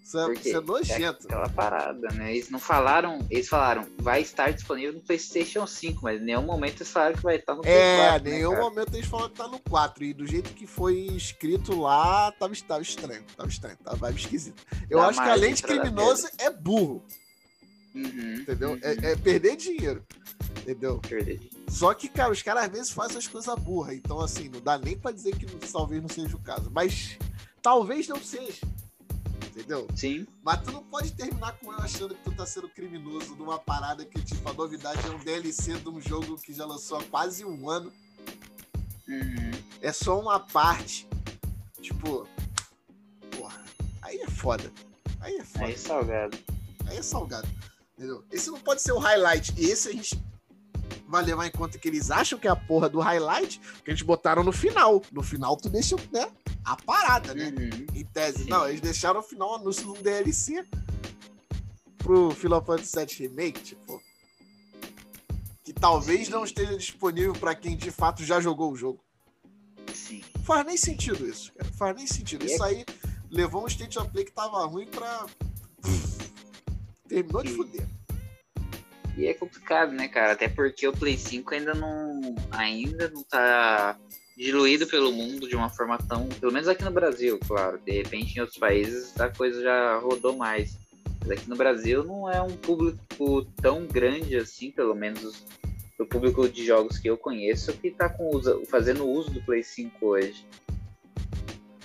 Isso 0.04 0.20
é, 0.20 0.34
isso 0.34 0.58
é 0.58 0.62
nojento. 0.62 1.02
É 1.02 1.26
aquela 1.26 1.50
parada, 1.50 2.10
né? 2.10 2.34
Eles 2.34 2.50
não 2.50 2.60
falaram, 2.60 3.26
eles 3.30 3.48
falaram, 3.48 3.88
vai 3.98 4.22
estar 4.22 4.52
disponível 4.52 4.94
no 4.94 5.00
PlayStation 5.00 5.66
5, 5.66 6.02
mas 6.04 6.22
em 6.22 6.26
nenhum 6.26 6.42
momento 6.42 6.82
eles 6.82 6.92
falaram 6.92 7.16
que 7.16 7.24
vai 7.24 7.38
estar 7.38 7.56
no 7.56 7.62
PlayStation 7.62 7.98
4. 7.98 8.14
É, 8.14 8.20
em 8.20 8.24
né, 8.24 8.38
nenhum 8.38 8.52
né, 8.52 8.60
momento 8.60 8.94
eles 8.94 9.08
falaram 9.08 9.30
que 9.30 9.38
tá 9.38 9.48
no 9.48 9.60
4. 9.60 10.04
E 10.04 10.14
do 10.14 10.28
jeito 10.28 10.54
que 10.54 10.68
foi 10.68 10.96
escrito 11.16 11.80
lá, 11.80 12.34
tava, 12.34 12.54
tava 12.68 12.82
estranho. 12.82 13.24
Tava 13.36 13.50
estranho, 13.50 13.78
tava 13.78 13.96
vibe 13.96 14.20
esquisito. 14.20 14.62
Eu 14.90 15.00
Dá 15.00 15.08
acho 15.08 15.24
que 15.24 15.30
além 15.30 15.54
de 15.54 15.64
criminoso, 15.64 16.28
é 16.38 16.50
burro. 16.50 17.02
Uhum, 17.96 18.36
entendeu? 18.42 18.72
Uhum. 18.72 18.80
É, 18.82 19.12
é, 19.12 19.16
perder 19.16 19.56
dinheiro. 19.56 20.04
Entendeu? 20.60 21.00
Perder 21.00 21.40
Só 21.70 21.94
que, 21.94 22.10
cara, 22.10 22.32
os 22.32 22.42
caras 22.42 22.66
às 22.66 22.70
vezes 22.70 22.92
fazem 22.92 23.18
as 23.18 23.28
coisas 23.28 23.56
burras. 23.60 23.96
Então, 23.96 24.20
assim, 24.20 24.50
não 24.50 24.60
dá 24.60 24.78
nem 24.78 24.98
pra 24.98 25.12
dizer 25.12 25.34
que 25.38 25.46
talvez 25.72 26.02
não 26.02 26.10
seja 26.10 26.36
o 26.36 26.40
caso. 26.40 26.70
Mas 26.74 27.18
talvez 27.62 28.08
não 28.10 28.22
seja. 28.22 28.68
Entendeu? 29.56 29.88
Sim. 29.96 30.26
Mas 30.44 30.62
tu 30.64 30.72
não 30.72 30.84
pode 30.84 31.12
terminar 31.12 31.54
com 31.60 31.72
eu 31.72 31.78
achando 31.78 32.16
que 32.16 32.24
tu 32.24 32.36
tá 32.36 32.44
sendo 32.44 32.68
criminoso 32.68 33.36
numa 33.36 33.60
parada 33.60 34.04
que, 34.04 34.20
tipo, 34.24 34.50
a 34.50 34.54
novidade 34.54 35.00
é 35.06 35.12
um 35.12 35.20
DLC 35.20 35.76
de 35.76 35.90
um 35.90 36.02
jogo 36.02 36.38
que 36.38 36.52
já 36.52 36.66
lançou 36.66 36.98
há 36.98 37.04
quase 37.04 37.46
um 37.46 37.70
ano. 37.70 37.94
Uhum. 39.08 39.52
É 39.80 39.92
só 39.92 40.20
uma 40.20 40.40
parte. 40.40 41.08
Tipo, 41.82 42.28
porra, 43.38 43.64
aí 44.02 44.18
é 44.18 44.28
foda. 44.28 44.72
Aí 45.20 45.38
é 45.38 45.44
foda. 45.44 45.66
Aí 45.66 45.74
é 45.74 45.78
salgado. 45.78 46.38
Aí 46.88 46.98
é 46.98 47.02
salgado. 47.04 47.48
Entendeu? 47.96 48.24
Esse 48.32 48.50
não 48.50 48.60
pode 48.60 48.82
ser 48.82 48.94
o 48.94 48.98
highlight. 48.98 49.54
Esse 49.56 49.90
a 49.90 49.92
gente 49.92 50.20
vai 51.08 51.24
levar 51.24 51.46
em 51.46 51.52
conta 51.52 51.78
que 51.78 51.88
eles 51.88 52.10
acham 52.10 52.40
que 52.40 52.48
é 52.48 52.52
a 52.52 52.56
porra 52.56 52.90
do 52.90 53.00
highlight, 53.00 53.62
que 53.86 53.92
eles 53.92 54.02
botaram 54.02 54.44
no 54.44 54.52
final. 54.52 55.00
No 55.12 55.22
final 55.22 55.56
tu 55.56 55.70
deixa, 55.70 55.96
né? 56.12 56.28
A 56.64 56.76
parada, 56.76 57.34
né? 57.34 57.50
Uhum. 57.50 57.88
Em 57.94 58.06
tese. 58.06 58.44
Sim. 58.44 58.50
Não, 58.50 58.68
eles 58.68 58.82
deixaram 58.82 59.22
no 59.22 59.26
final 59.26 59.52
o 59.52 59.56
anúncio 59.56 59.86
do 59.86 60.02
DLC 60.02 60.66
pro 61.98 62.32
Final 62.32 62.64
Fantasy 62.64 63.06
VII 63.06 63.28
Remake, 63.28 63.62
tipo. 63.62 64.02
Que 65.64 65.74
talvez 65.74 66.26
Sim. 66.26 66.32
não 66.32 66.44
esteja 66.44 66.78
disponível 66.78 67.34
para 67.34 67.56
quem 67.56 67.76
de 67.76 67.92
fato 67.92 68.24
já 68.24 68.40
jogou 68.40 68.72
o 68.72 68.76
jogo. 68.76 69.04
Sim. 69.94 70.22
Faz 70.44 70.66
nem 70.66 70.78
sentido 70.78 71.28
isso, 71.28 71.54
cara. 71.54 71.72
Faz 71.74 71.96
nem 71.96 72.08
sentido. 72.08 72.46
Isso 72.46 72.64
é 72.64 72.68
aí 72.68 72.86
levou 73.30 73.64
um 73.64 73.68
state 73.68 73.98
of 73.98 74.10
play 74.10 74.26
que 74.26 74.32
tava 74.32 74.66
ruim 74.66 74.88
pra. 74.88 75.26
Terminou 77.08 77.44
de 77.44 77.54
fuder. 77.54 77.88
E 79.16 79.28
é 79.28 79.34
complicado, 79.34 79.92
né, 79.92 80.08
cara? 80.08 80.34
Até 80.34 80.48
porque 80.48 80.88
o 80.88 80.94
Play 80.94 81.18
5 81.18 81.54
ainda 81.54 81.74
não, 81.76 82.36
ainda 82.52 83.10
não 83.10 83.24
tá 83.24 83.98
diluído 84.38 84.88
pelo 84.88 85.12
mundo 85.12 85.48
de 85.48 85.56
uma 85.56 85.70
forma 85.70 85.98
tão. 85.98 86.28
Pelo 86.28 86.52
menos 86.52 86.68
aqui 86.68 86.84
no 86.84 86.92
Brasil, 86.92 87.40
claro. 87.48 87.80
De 87.80 87.92
repente 87.92 88.38
em 88.38 88.42
outros 88.42 88.58
países 88.58 89.20
a 89.20 89.30
coisa 89.30 89.62
já 89.62 89.98
rodou 89.98 90.36
mais. 90.36 90.78
Mas 91.22 91.32
aqui 91.32 91.50
no 91.50 91.56
Brasil 91.56 92.04
não 92.04 92.30
é 92.30 92.42
um 92.42 92.56
público 92.58 93.46
tão 93.62 93.86
grande 93.86 94.36
assim, 94.36 94.72
pelo 94.72 94.94
menos 94.94 95.44
o 95.98 96.06
público 96.06 96.48
de 96.50 96.66
jogos 96.66 96.98
que 96.98 97.10
eu 97.10 97.18
conheço, 97.18 97.74
que 97.74 97.92
tá 97.92 98.10
com 98.10 98.36
uso, 98.36 98.64
fazendo 98.66 99.08
uso 99.08 99.30
do 99.30 99.42
Play 99.44 99.64
5 99.64 100.06
hoje. 100.06 100.46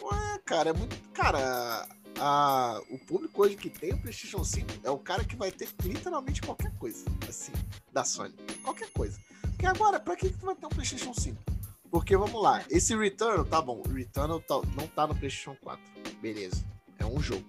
Ué, 0.03 0.41
cara, 0.45 0.71
é 0.71 0.73
muito. 0.73 0.97
Cara, 1.13 1.87
a, 2.19 2.81
o 2.91 2.99
público 2.99 3.43
hoje 3.43 3.57
que 3.57 3.71
tem 3.71 3.93
o 3.93 3.99
PlayStation 3.99 4.43
5 4.43 4.67
é 4.83 4.91
o 4.91 4.99
cara 4.99 5.25
que 5.25 5.37
vai 5.37 5.53
ter 5.53 5.69
literalmente 5.85 6.41
qualquer 6.43 6.73
coisa, 6.79 7.05
assim, 7.29 7.53
da 7.93 8.05
Sony. 8.05 8.35
Qualquer 8.63 8.91
coisa. 8.91 9.21
Porque 9.43 9.67
agora, 9.67 10.01
pra 10.01 10.17
que, 10.17 10.31
que 10.31 10.39
tu 10.39 10.47
vai 10.47 10.55
ter 10.55 10.67
um 10.67 10.71
PlayStation 10.71 11.15
5? 11.15 11.58
Porque 11.91 12.17
vamos 12.17 12.43
lá, 12.43 12.63
esse 12.71 12.95
Returnal, 12.95 13.45
tá 13.45 13.63
bom, 13.63 13.83
Returnal 13.83 14.41
tá, 14.41 14.61
não 14.77 14.87
tá 14.89 15.07
no 15.07 15.15
PlayStation 15.15 15.57
4. 15.63 15.83
Beleza, 16.21 16.65
é 16.99 17.07
um 17.07 17.21
jogo. 17.21 17.45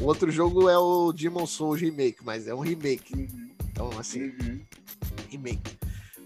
O 0.00 0.04
outro 0.04 0.30
jogo 0.30 0.68
é 0.68 0.78
o 0.78 1.12
Demon 1.12 1.46
Souls 1.46 1.80
Remake, 1.80 2.24
mas 2.24 2.46
é 2.46 2.54
um 2.54 2.60
remake. 2.60 3.14
Uhum. 3.14 3.50
Então, 3.70 3.90
assim, 3.98 4.32
uhum. 4.40 4.60
remake. 5.28 5.78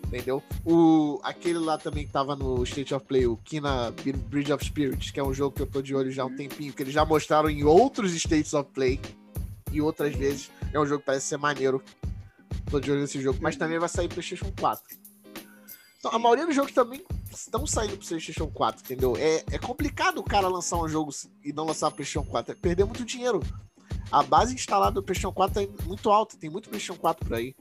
Entendeu? 0.07 0.43
O, 0.65 1.21
aquele 1.23 1.59
lá 1.59 1.77
também 1.77 2.07
que 2.07 2.13
tava 2.13 2.37
no 2.37 2.63
State 2.63 2.95
of 2.95 3.05
Play, 3.07 3.27
o 3.27 3.37
Kina 3.39 3.93
Bridge 4.29 4.53
of 4.53 4.65
Spirits, 4.65 5.11
que 5.11 5.19
é 5.19 5.25
um 5.25 5.35
jogo 5.35 5.57
que 5.57 5.63
eu 5.63 5.67
tô 5.67 5.83
de 5.83 5.95
olho 5.95 6.13
já 6.13 6.23
há 6.23 6.27
um 6.27 6.37
tempinho, 6.37 6.73
que 6.73 6.83
eles 6.83 6.95
já 6.95 7.05
mostraram 7.05 7.51
em 7.51 7.65
outros 7.65 8.15
States 8.15 8.55
of 8.55 8.71
Play. 8.73 9.01
e 9.73 9.81
outras 9.81 10.15
vezes 10.15 10.51
é 10.73 10.79
um 10.79 10.87
jogo 10.87 11.01
que 11.01 11.07
parece 11.07 11.27
ser 11.27 11.39
maneiro. 11.39 11.83
Tô 12.71 12.79
de 12.79 12.91
olho 12.91 13.01
nesse 13.01 13.21
jogo, 13.21 13.39
mas 13.43 13.57
também 13.57 13.79
vai 13.79 13.89
sair 13.89 14.09
PlayStation 14.09 14.53
4. 14.59 15.06
Então, 16.07 16.15
a 16.15 16.21
maioria 16.21 16.47
dos 16.47 16.55
jogos 16.55 16.71
também 16.71 17.05
estão 17.33 17.67
saindo 17.67 17.97
pro 17.97 18.07
PlayStation 18.07 18.47
4, 18.47 18.85
entendeu? 18.85 19.17
É, 19.17 19.43
é 19.51 19.59
complicado 19.59 20.19
o 20.19 20.23
cara 20.23 20.47
lançar 20.47 20.77
um 20.77 20.89
jogo 20.89 21.11
e 21.43 21.53
não 21.53 21.65
lançar 21.65 21.89
pro 21.89 21.97
PlayStation 21.97 22.25
4, 22.25 22.53
é 22.53 22.55
perder 22.55 22.85
muito 22.85 23.05
dinheiro. 23.05 23.43
A 24.13 24.23
base 24.23 24.55
instalada 24.55 24.93
do 24.93 25.03
PlayStation 25.03 25.35
4 25.35 25.63
é 25.63 25.69
muito 25.85 26.09
alta, 26.13 26.37
tem 26.37 26.49
muito 26.49 26.69
PlayStation 26.69 27.01
4 27.01 27.27
por 27.27 27.35
aí. 27.35 27.57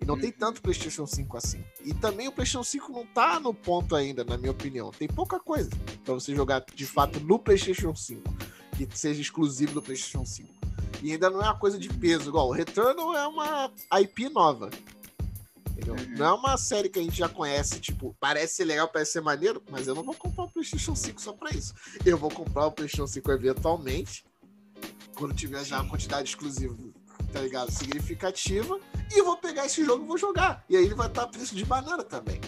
E 0.00 0.06
não 0.06 0.18
tem 0.18 0.32
tanto 0.32 0.62
PlayStation 0.62 1.06
5 1.06 1.36
assim. 1.36 1.62
E 1.84 1.92
também 1.92 2.28
o 2.28 2.32
PlayStation 2.32 2.64
5 2.64 2.90
não 2.90 3.04
tá 3.04 3.38
no 3.38 3.52
ponto 3.52 3.94
ainda, 3.94 4.24
na 4.24 4.38
minha 4.38 4.52
opinião. 4.52 4.90
Tem 4.90 5.06
pouca 5.06 5.38
coisa 5.38 5.68
para 6.02 6.14
você 6.14 6.34
jogar 6.34 6.64
de 6.74 6.86
fato 6.86 7.20
no 7.20 7.38
PlayStation 7.38 7.94
5, 7.94 8.22
que 8.74 8.88
seja 8.98 9.20
exclusivo 9.20 9.74
do 9.74 9.82
PlayStation 9.82 10.24
5. 10.24 10.48
E 11.02 11.12
ainda 11.12 11.28
não 11.28 11.42
é 11.42 11.44
uma 11.44 11.58
coisa 11.58 11.78
de 11.78 11.90
peso, 11.90 12.30
igual 12.30 12.48
o 12.48 12.52
Returnal 12.52 13.14
é 13.14 13.26
uma 13.26 13.70
IP 14.00 14.30
nova. 14.30 14.70
Entendeu? 15.80 15.94
Uhum. 15.94 16.18
Não 16.18 16.26
é 16.26 16.32
uma 16.32 16.56
série 16.58 16.88
que 16.88 16.98
a 16.98 17.02
gente 17.02 17.16
já 17.16 17.28
conhece, 17.28 17.80
tipo, 17.80 18.14
parece 18.20 18.56
ser 18.56 18.64
legal, 18.64 18.88
parece 18.88 19.12
ser 19.12 19.22
maneiro, 19.22 19.62
mas 19.70 19.86
eu 19.88 19.94
não 19.94 20.02
vou 20.02 20.14
comprar 20.14 20.44
o 20.44 20.50
PlayStation 20.50 20.94
5 20.94 21.20
só 21.20 21.32
pra 21.32 21.50
isso. 21.50 21.72
Eu 22.04 22.18
vou 22.18 22.30
comprar 22.30 22.66
o 22.66 22.72
PlayStation 22.72 23.06
5 23.06 23.30
eventualmente, 23.32 24.24
quando 25.14 25.34
tiver 25.34 25.64
já 25.64 25.80
uma 25.80 25.88
quantidade 25.88 26.28
exclusiva 26.28 26.76
tá 27.32 27.40
ligado? 27.40 27.70
Significativa. 27.70 28.78
E 29.12 29.22
vou 29.22 29.36
pegar 29.36 29.66
esse 29.66 29.84
jogo 29.84 30.04
e 30.04 30.06
vou 30.06 30.18
jogar. 30.18 30.64
E 30.68 30.76
aí 30.76 30.84
ele 30.84 30.94
vai 30.94 31.06
estar 31.06 31.22
a 31.22 31.26
preço 31.26 31.54
de 31.54 31.64
banana 31.64 32.02
também. 32.02 32.40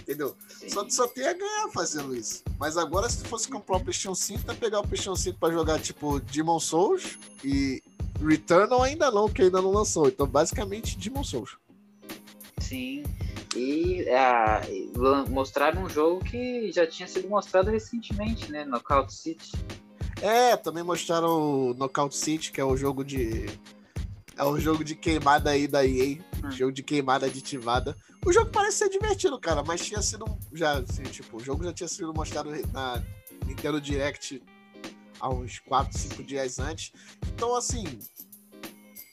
Entendeu? 0.00 0.36
Só, 0.68 0.88
só 0.88 1.08
tem 1.08 1.26
a 1.26 1.32
ganhar 1.32 1.68
fazendo 1.72 2.14
isso. 2.14 2.42
Mas 2.58 2.76
agora, 2.76 3.08
se 3.08 3.22
tu 3.22 3.28
fosse 3.28 3.48
comprar 3.48 3.76
o 3.76 3.80
PlayStation 3.80 4.14
5, 4.14 4.44
tá 4.44 4.54
pegar 4.54 4.80
o 4.80 4.82
PlayStation 4.82 5.16
5 5.16 5.38
pra 5.38 5.50
jogar, 5.50 5.80
tipo, 5.80 6.20
Demon 6.20 6.60
Souls 6.60 7.18
e 7.42 7.82
Returnal 8.20 8.82
ainda 8.82 9.10
não, 9.10 9.28
que 9.28 9.42
ainda 9.42 9.62
não 9.62 9.70
lançou. 9.70 10.08
Então, 10.08 10.26
basicamente, 10.26 10.98
Demon 10.98 11.24
Souls. 11.24 11.56
Sim. 12.64 13.02
E 13.56 14.04
ah, 14.10 14.60
mostraram 15.28 15.84
um 15.84 15.88
jogo 15.88 16.24
que 16.24 16.72
já 16.72 16.86
tinha 16.86 17.06
sido 17.06 17.28
mostrado 17.28 17.70
recentemente, 17.70 18.50
né? 18.50 18.64
Knockout 18.64 19.12
City. 19.12 19.52
É, 20.20 20.56
também 20.56 20.82
mostraram 20.82 21.70
o 21.70 21.74
Knockout 21.74 22.16
City, 22.16 22.50
que 22.50 22.60
é 22.60 22.64
o 22.64 22.76
jogo 22.76 23.04
de 23.04 23.46
é 24.36 24.44
um 24.44 24.58
jogo 24.58 24.82
de 24.82 24.94
queimada 24.94 25.50
aí 25.50 25.68
da 25.68 25.86
EA. 25.86 26.18
Hum. 26.44 26.50
Jogo 26.50 26.72
de 26.72 26.82
queimada 26.82 27.26
aditivada. 27.26 27.96
O 28.24 28.32
jogo 28.32 28.50
parece 28.50 28.78
ser 28.78 28.88
divertido, 28.88 29.38
cara, 29.38 29.62
mas 29.62 29.84
tinha 29.84 30.02
sido. 30.02 30.24
Já, 30.52 30.78
assim, 30.78 31.02
tipo, 31.04 31.36
o 31.36 31.40
jogo 31.40 31.64
já 31.64 31.72
tinha 31.72 31.88
sido 31.88 32.12
mostrado 32.12 32.50
na 32.72 33.02
Nintendo 33.46 33.80
Direct 33.80 34.42
há 35.20 35.28
uns 35.28 35.58
4, 35.60 35.96
5 35.96 36.22
dias 36.24 36.58
antes. 36.58 36.92
Então, 37.34 37.54
assim, 37.54 37.84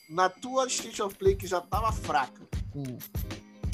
na 0.08 0.28
tua 0.28 0.66
State 0.66 1.00
of 1.02 1.14
Play 1.16 1.36
que 1.36 1.46
já 1.46 1.60
tava 1.60 1.92
fraca, 1.92 2.42
com, 2.70 2.82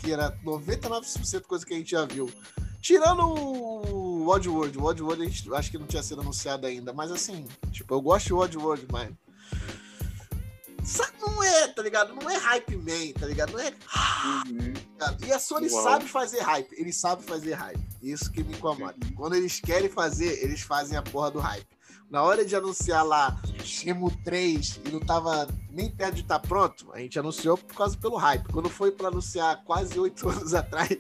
que 0.09 0.13
era 0.15 0.33
99% 0.43 1.43
coisa 1.43 1.67
que 1.67 1.75
a 1.75 1.77
gente 1.77 1.91
já 1.91 2.07
viu. 2.07 2.33
Tirando 2.81 3.21
o 3.27 4.27
Oddworld, 4.27 4.79
o 4.79 4.85
Oddworld 4.85 5.23
a 5.23 5.27
gente 5.27 5.53
acho 5.53 5.71
que 5.71 5.77
não 5.77 5.87
tinha 5.87 6.03
sido 6.03 6.23
anunciado 6.23 6.67
ainda, 6.67 6.95
mas 6.95 7.13
assim, 7.13 7.47
tipo, 7.71 7.93
eu 7.93 8.01
gosto 8.01 8.27
de 8.29 8.33
Oddworld, 8.33 8.87
mas 8.91 9.11
não 11.21 11.43
é, 11.43 11.69
tá 11.69 11.83
ligado? 11.83 12.15
Não 12.15 12.31
é 12.31 12.37
hype 12.37 12.77
man, 12.77 13.13
tá 13.21 13.27
ligado? 13.27 13.53
Não 13.53 13.61
é. 13.61 13.69
Uhum. 13.69 14.73
E 15.27 15.33
a 15.33 15.39
Sony 15.39 15.69
Uau. 15.69 15.83
sabe 15.83 16.09
fazer 16.09 16.41
hype. 16.41 16.73
Eles 16.73 16.97
sabem 16.97 17.25
fazer 17.27 17.53
hype. 17.53 17.81
Isso 18.03 18.31
que 18.33 18.43
me 18.43 18.55
incomoda. 18.55 18.97
Uhum. 19.05 19.13
Quando 19.15 19.35
eles 19.35 19.61
querem 19.61 19.91
fazer, 19.91 20.43
eles 20.43 20.63
fazem 20.63 20.97
a 20.97 21.03
porra 21.03 21.31
do 21.31 21.39
hype. 21.39 21.67
Na 22.11 22.23
hora 22.23 22.43
de 22.43 22.57
anunciar 22.57 23.05
lá 23.05 23.39
Shimo 23.63 24.11
3 24.25 24.81
e 24.87 24.91
não 24.91 25.01
tava 25.01 25.47
nem 25.71 25.91
perto 25.91 26.15
de 26.15 26.21
estar 26.23 26.39
tá 26.39 26.49
pronto, 26.49 26.91
a 26.93 26.99
gente 27.01 27.19
anunciou 27.19 27.59
por 27.59 27.75
causa 27.75 27.97
pelo 27.99 28.17
hype. 28.17 28.51
Quando 28.51 28.71
foi 28.71 28.91
para 28.91 29.09
anunciar 29.09 29.63
quase 29.65 29.99
oito 29.99 30.27
anos 30.31 30.55
atrás, 30.55 30.97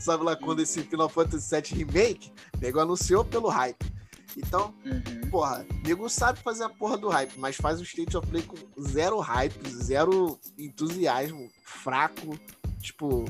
sabe 0.00 0.24
lá 0.24 0.34
quando 0.34 0.60
esse 0.60 0.82
Final 0.82 1.08
Fantasy 1.08 1.54
VII 1.54 1.84
Remake, 1.84 2.32
o 2.54 2.58
nego 2.58 2.80
anunciou 2.80 3.24
pelo 3.24 3.48
hype. 3.48 3.92
Então, 4.36 4.74
uhum. 4.84 5.30
porra, 5.30 5.64
nego 5.84 6.08
sabe 6.08 6.40
fazer 6.40 6.64
a 6.64 6.68
porra 6.68 6.96
do 6.96 7.08
hype, 7.08 7.38
mas 7.38 7.56
faz 7.56 7.80
o 7.80 7.84
State 7.84 8.16
of 8.16 8.26
Play 8.26 8.42
com 8.42 8.56
zero 8.80 9.20
hype, 9.20 9.68
zero 9.68 10.38
entusiasmo, 10.58 11.50
fraco. 11.62 12.38
Tipo, 12.80 13.26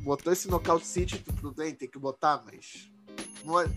botou 0.00 0.32
esse 0.32 0.48
Knockout 0.48 0.86
City, 0.86 1.18
tudo 1.18 1.52
bem, 1.52 1.74
tem 1.74 1.88
que 1.88 1.98
botar, 1.98 2.42
mas. 2.44 2.90
Não 3.44 3.60
é... 3.60 3.68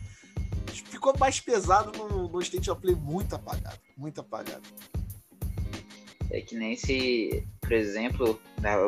Ficou 0.67 1.17
mais 1.17 1.39
pesado 1.39 1.91
no, 1.97 2.27
no 2.27 2.39
State 2.41 2.69
of 2.69 2.81
Play, 2.81 2.95
muito 2.95 3.35
apagado. 3.35 3.79
Muito 3.97 4.21
apagado. 4.21 4.61
É 6.29 6.41
que 6.41 6.55
nem 6.55 6.77
se, 6.77 7.45
por 7.59 7.73
exemplo, 7.73 8.39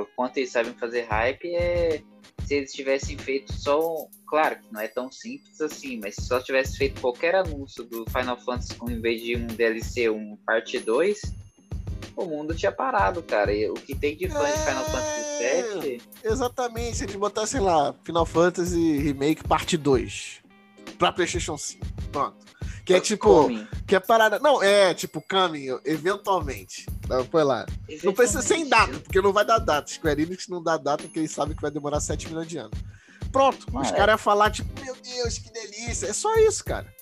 o 0.01 0.05
quanto 0.15 0.37
eles 0.37 0.51
sabem 0.51 0.73
fazer 0.73 1.01
hype 1.03 1.53
é 1.55 2.01
se 2.45 2.55
eles 2.55 2.73
tivessem 2.73 3.17
feito 3.17 3.51
só. 3.53 4.07
Claro 4.27 4.57
que 4.59 4.73
não 4.73 4.81
é 4.81 4.87
tão 4.87 5.11
simples 5.11 5.61
assim, 5.61 5.99
mas 5.99 6.15
se 6.15 6.25
só 6.25 6.39
tivesse 6.39 6.77
feito 6.77 6.99
qualquer 7.01 7.35
anúncio 7.35 7.83
do 7.83 8.05
Final 8.09 8.39
Fantasy 8.39 8.75
com 8.75 8.89
em 8.89 8.99
vez 8.99 9.21
de 9.21 9.35
um 9.35 9.45
DLC, 9.47 10.09
um 10.09 10.37
parte 10.45 10.79
2, 10.79 11.21
o 12.15 12.25
mundo 12.25 12.55
tinha 12.55 12.71
parado, 12.71 13.21
cara. 13.21 13.53
E 13.53 13.69
o 13.69 13.73
que 13.73 13.93
tem 13.93 14.15
de 14.15 14.29
fã 14.29 14.47
é... 14.47 14.51
de 14.51 14.59
Final 14.59 14.85
Fantasy 14.85 15.79
VII. 15.79 16.01
Exatamente, 16.23 16.97
se 16.97 17.03
eles 17.03 17.15
botassem 17.15 17.61
lá 17.61 17.93
Final 18.03 18.25
Fantasy 18.25 18.97
Remake 18.99 19.47
Parte 19.47 19.77
2 19.77 20.42
pra 20.97 21.11
PlayStation 21.11 21.57
5. 21.57 21.85
Pronto. 22.11 22.43
Que 22.85 22.95
é 22.95 22.99
tipo. 22.99 23.27
Coming. 23.27 23.67
Que 23.87 23.95
é 23.95 23.99
parada. 23.99 24.39
Não, 24.39 24.61
é 24.61 24.93
tipo, 24.93 25.21
coming, 25.21 25.79
eventualmente. 25.85 26.85
Não, 27.07 27.25
foi 27.25 27.43
lá. 27.43 27.65
Não 28.03 28.13
precisa 28.13 28.41
ser 28.41 28.55
em 28.55 28.67
data, 28.67 28.99
porque 28.99 29.21
não 29.21 29.31
vai 29.31 29.45
dar 29.45 29.59
data. 29.59 29.91
Square 29.91 30.21
Enix 30.21 30.47
não 30.47 30.61
dá 30.61 30.77
data 30.77 31.03
porque 31.03 31.19
eles 31.19 31.31
sabem 31.31 31.55
que 31.55 31.61
vai 31.61 31.71
demorar 31.71 31.99
7 31.99 32.27
milhões 32.27 32.47
de 32.47 32.57
anos. 32.57 32.77
Pronto, 33.31 33.65
ah, 33.73 33.81
os 33.81 33.87
é. 33.87 33.91
caras 33.95 34.13
iam 34.13 34.17
falar, 34.17 34.51
tipo, 34.51 34.69
meu 34.81 34.95
Deus, 34.95 35.37
que 35.39 35.51
delícia. 35.51 36.07
É 36.07 36.13
só 36.13 36.35
isso, 36.35 36.63
cara. 36.63 36.93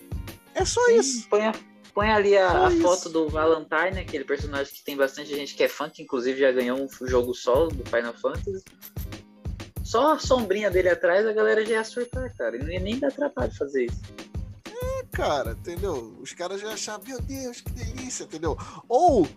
É 0.53 0.63
só 0.63 0.83
Sim, 0.85 0.95
isso. 0.95 1.29
Põe, 1.29 1.45
a, 1.45 1.53
põe 1.93 2.09
ali 2.09 2.37
a, 2.37 2.67
a 2.67 2.71
foto 2.71 3.09
do 3.09 3.27
Valentine, 3.27 3.99
aquele 3.99 4.23
personagem 4.23 4.73
que 4.73 4.83
tem 4.83 4.95
bastante 4.95 5.29
gente 5.29 5.55
que 5.55 5.63
é 5.63 5.67
fã, 5.67 5.89
que 5.89 6.01
inclusive 6.01 6.39
já 6.39 6.51
ganhou 6.51 6.79
um 6.79 7.07
jogo 7.07 7.33
solo 7.33 7.69
do 7.69 7.83
Final 7.89 8.13
Fantasy. 8.13 8.63
Só 9.91 10.13
a 10.13 10.19
sombrinha 10.19 10.71
dele 10.71 10.87
atrás, 10.87 11.27
a 11.27 11.33
galera 11.33 11.65
já 11.65 11.73
ia 11.73 11.83
surtar, 11.83 12.33
cara. 12.35 12.55
E 12.55 12.79
nem 12.79 12.97
dar 12.97 13.11
trabalho 13.11 13.53
fazer 13.53 13.85
isso 13.85 14.01
cara, 15.11 15.51
entendeu? 15.51 16.17
Os 16.21 16.33
caras 16.33 16.61
já 16.61 16.73
achavam, 16.73 17.05
meu 17.05 17.21
Deus, 17.21 17.61
que 17.61 17.71
delícia, 17.71 18.23
entendeu? 18.23 18.57
Ou 18.87 19.27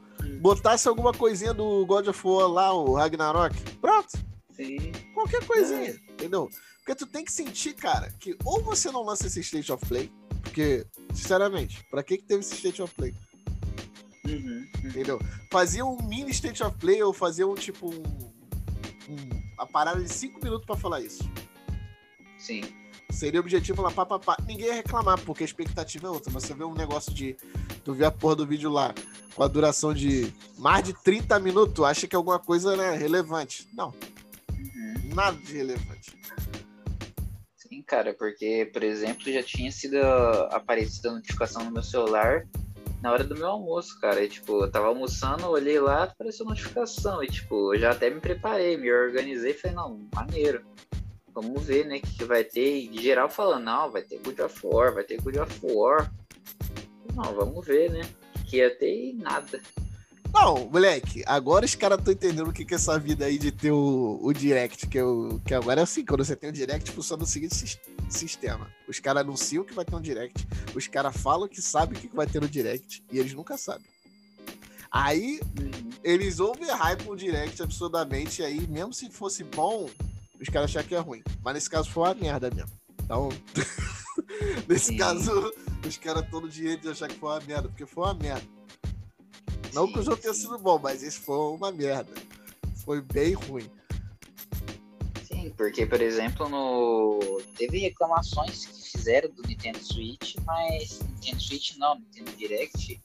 botasse 0.41 0.89
alguma 0.89 1.13
coisinha 1.13 1.53
do 1.53 1.85
God 1.85 2.07
of 2.07 2.27
War 2.27 2.49
lá, 2.49 2.73
o 2.73 2.95
Ragnarok. 2.95 3.55
Pronto. 3.81 4.17
Sim. 4.53 4.93
Qualquer 5.13 5.45
coisinha, 5.45 5.91
é. 5.91 6.13
entendeu? 6.13 6.49
Porque 6.79 6.95
tu 6.95 7.07
tem 7.07 7.25
que 7.25 7.33
sentir, 7.33 7.75
cara, 7.75 8.13
que 8.21 8.37
ou 8.45 8.63
você 8.63 8.91
não 8.91 9.03
lança 9.03 9.27
esse 9.27 9.41
State 9.41 9.73
of 9.73 9.85
Play, 9.87 10.13
porque, 10.43 10.87
sinceramente, 11.13 11.85
pra 11.91 12.03
que 12.03 12.19
que 12.19 12.25
teve 12.25 12.41
esse 12.41 12.55
State 12.55 12.81
of 12.81 12.95
Play? 12.95 13.15
Uhum, 14.27 14.33
uhum. 14.33 14.89
Entendeu? 14.89 15.19
Fazia 15.51 15.85
um 15.85 16.01
mini 16.07 16.31
State 16.31 16.63
of 16.63 16.79
Play 16.79 17.03
ou 17.03 17.13
fazia 17.13 17.47
um 17.47 17.55
tipo 17.55 17.89
um 17.89 18.34
a 19.57 19.67
parada 19.67 20.03
de 20.03 20.09
5 20.09 20.43
minutos 20.43 20.67
para 20.67 20.77
falar 20.77 21.01
isso. 21.01 21.29
Sim. 22.39 22.63
Seria 23.11 23.41
objetivo 23.41 23.81
lá, 23.81 23.91
pá, 23.91 24.05
pá, 24.05 24.19
pá. 24.19 24.37
Ninguém 24.47 24.67
ia 24.67 24.75
reclamar, 24.75 25.21
porque 25.21 25.45
a 25.45 25.47
expectativa 25.47 26.09
é 26.09 26.11
outra. 26.11 26.33
Você 26.33 26.53
vê 26.53 26.65
um 26.65 26.75
negócio 26.75 27.15
de. 27.15 27.37
Tu 27.85 27.95
vê 27.95 28.05
a 28.05 28.11
porra 28.11 28.37
do 28.37 28.47
vídeo 28.47 28.71
lá 28.71 28.93
com 29.35 29.43
a 29.43 29.49
duração 29.49 29.93
de 29.93 30.33
mais 30.59 30.85
de 30.85 30.93
30 30.93 31.39
minutos, 31.39 31.85
acha 31.85 32.07
que 32.07 32.15
é 32.15 32.19
alguma 32.19 32.39
coisa 32.39 32.77
né, 32.77 32.97
relevante. 32.97 33.69
Não. 33.73 33.95
Uhum. 34.51 35.15
Nada 35.15 35.37
de 35.37 35.53
relevante. 35.53 36.19
Sim, 37.57 37.83
cara, 37.83 38.15
porque, 38.15 38.71
por 38.73 38.83
exemplo, 38.83 39.33
já 39.33 39.43
tinha 39.43 39.71
sido 39.71 39.97
aparecida 40.51 41.11
a 41.11 41.15
notificação 41.15 41.65
no 41.65 41.71
meu 41.71 41.83
celular 41.83 42.47
na 43.05 43.13
hora 43.13 43.23
do 43.23 43.37
meu 43.37 43.49
almoço, 43.49 44.01
cara. 44.01 44.25
E, 44.25 44.29
tipo, 44.31 44.65
eu 44.65 44.71
tava 44.71 44.87
almoçando, 44.87 45.47
olhei 45.47 45.79
lá, 45.79 46.05
apareceu 46.05 46.47
notificação. 46.47 47.23
E, 47.23 47.27
tipo, 47.27 47.75
eu 47.75 47.79
já 47.79 47.91
até 47.91 48.09
me 48.09 48.19
preparei, 48.19 48.79
me 48.79 48.91
organizei 48.91 49.53
falei, 49.53 49.77
não, 49.77 50.09
maneiro. 50.15 50.65
Vamos 51.35 51.65
ver, 51.65 51.85
né, 51.85 51.99
o 51.99 52.01
que, 52.01 52.17
que 52.17 52.25
vai 52.25 52.43
ter. 52.43 52.89
E 52.91 53.03
geral 53.03 53.29
falando, 53.29 53.65
não, 53.65 53.91
vai 53.91 54.01
ter 54.01 54.19
God 54.21 54.39
of 54.39 54.59
War, 54.67 54.95
vai 54.95 55.05
ter 55.05 55.21
God 55.21 55.37
of 55.37 55.61
War. 55.65 56.11
Não, 57.15 57.35
vamos 57.35 57.67
ver, 57.67 57.91
né? 57.91 58.01
Que 58.47 58.57
ia 58.57 58.75
ter 58.75 59.13
nada. 59.17 59.61
Não, 60.35 60.69
moleque, 60.69 61.23
agora 61.27 61.65
os 61.65 61.77
caras 61.77 62.01
estão 62.01 62.13
entendendo 62.13 62.49
o 62.49 62.53
que, 62.53 62.65
que 62.65 62.75
é 62.75 62.77
essa 62.77 62.99
vida 62.99 63.25
aí 63.25 63.39
de 63.39 63.53
ter 63.53 63.71
o, 63.71 64.19
o 64.21 64.33
direct, 64.33 64.89
que, 64.89 64.99
eu, 64.99 65.41
que 65.47 65.55
agora 65.55 65.81
é 65.81 65.85
assim, 65.85 66.05
quando 66.05 66.25
você 66.25 66.35
tem 66.35 66.51
o 66.51 66.53
direct, 66.53 66.91
funciona 66.91 67.21
no 67.21 67.27
seguinte 67.27 67.79
sistema. 68.11 68.69
Os 68.89 68.99
caras 68.99 69.23
anunciam 69.23 69.63
que 69.63 69.73
vai 69.73 69.85
ter 69.85 69.95
um 69.95 70.01
direct, 70.01 70.45
os 70.75 70.89
caras 70.89 71.17
falam 71.17 71.47
que 71.47 71.63
sabem 71.63 71.97
o 71.97 72.01
que, 72.01 72.09
que 72.09 72.17
vai 72.17 72.27
ter 72.27 72.41
no 72.41 72.49
direct, 72.49 73.05
e 73.13 73.21
eles 73.21 73.33
nunca 73.33 73.57
sabem. 73.57 73.87
Aí, 74.91 75.41
uhum. 75.57 75.91
eles 76.03 76.41
ouvem 76.41 76.69
hype 76.69 77.05
no 77.05 77.17
direct 77.17 77.63
absurdamente, 77.63 78.43
e 78.43 78.45
aí, 78.45 78.67
mesmo 78.67 78.93
se 78.93 79.09
fosse 79.11 79.45
bom, 79.45 79.89
os 80.41 80.49
caras 80.49 80.69
acham 80.69 80.83
que 80.83 80.97
é 80.97 80.99
ruim. 80.99 81.23
Mas 81.45 81.55
nesse 81.55 81.71
caso 81.71 81.89
foi 81.89 82.09
uma 82.09 82.15
merda 82.15 82.51
mesmo. 82.51 82.73
Então, 83.05 83.29
nesse 84.69 84.87
Sim. 84.87 84.97
caso, 84.97 85.53
os 85.87 85.97
caras 85.97 86.25
estão 86.25 86.41
no 86.41 86.49
direito 86.49 86.83
de 86.83 86.89
achar 86.89 87.07
que 87.07 87.19
foi 87.21 87.31
uma 87.31 87.41
merda, 87.41 87.69
porque 87.69 87.87
foi 87.87 88.03
uma 88.03 88.15
merda. 88.15 88.54
Não 89.75 89.91
que 89.91 89.99
o 89.99 90.03
jogo 90.03 90.17
tenha 90.17 90.33
sido 90.33 90.57
bom, 90.59 90.79
mas 90.79 91.03
esse 91.03 91.19
foi 91.19 91.37
uma 91.37 91.73
merda. 91.73 92.13
Foi 92.85 93.01
bem 93.01 93.35
ruim. 93.35 93.69
Sim, 95.25 95.53
porque, 95.57 95.85
por 95.85 96.01
exemplo, 96.01 96.49
no. 96.49 97.43
Teve 97.57 97.79
reclamações 97.79 98.67
que 98.67 98.93
fizeram 98.93 99.29
do 99.31 99.43
Nintendo 99.43 99.83
Switch, 99.83 100.37
mas. 100.47 101.01
Nintendo 101.01 101.43
Switch 101.43 101.77
não, 101.77 101.97
Nintendo 101.97 102.33
Direct. 102.37 103.01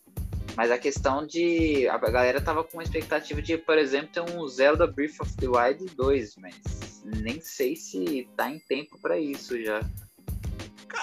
Mas 0.56 0.70
a 0.70 0.78
questão 0.78 1.26
de. 1.26 1.88
A 1.88 1.98
galera 1.98 2.40
tava 2.40 2.64
com 2.64 2.78
uma 2.78 2.84
expectativa 2.84 3.42
de, 3.42 3.58
por 3.58 3.78
exemplo, 3.78 4.10
ter 4.14 4.22
um 4.22 4.48
Zelda 4.48 4.86
Breath 4.86 5.20
of 5.22 5.36
the 5.38 5.48
Wild 5.48 5.86
2, 5.96 6.36
mas 6.38 6.56
nem 7.04 7.42
sei 7.42 7.76
se 7.76 8.30
tá 8.36 8.52
em 8.52 8.60
tempo 8.60 9.00
para 9.02 9.20
isso 9.20 9.62
já. 9.64 9.82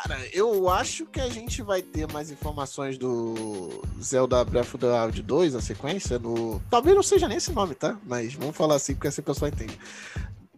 Cara, 0.06 0.24
eu 0.32 0.68
acho 0.68 1.04
que 1.06 1.20
a 1.20 1.28
gente 1.28 1.62
vai 1.62 1.82
ter 1.82 2.10
mais 2.12 2.30
informações 2.30 2.96
do 2.96 3.82
Zelda 4.00 4.44
Breath 4.44 4.74
of 4.74 4.78
the 4.78 4.86
Wild 4.86 5.20
2, 5.20 5.54
a 5.56 5.60
sequência, 5.60 6.16
no. 6.16 6.62
Talvez 6.70 6.94
não 6.94 7.02
seja 7.02 7.26
nem 7.26 7.38
esse 7.38 7.50
nome, 7.50 7.74
tá? 7.74 7.98
Mas 8.04 8.32
vamos 8.34 8.56
falar 8.56 8.76
assim, 8.76 8.94
porque 8.94 9.08
assim 9.08 9.20
a 9.20 9.24
pessoa 9.24 9.48
entende. 9.48 9.76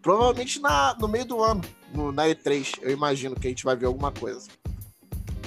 Provavelmente 0.02 0.61
na, 0.61 0.95
no 1.00 1.09
meio 1.09 1.25
do 1.25 1.43
ano, 1.43 1.62
no, 1.95 2.12
na 2.12 2.26
E3, 2.26 2.75
eu 2.83 2.90
imagino 2.90 3.35
que 3.35 3.47
a 3.47 3.50
gente 3.50 3.64
vai 3.64 3.75
ver 3.75 3.87
alguma 3.87 4.12
coisa. 4.12 4.49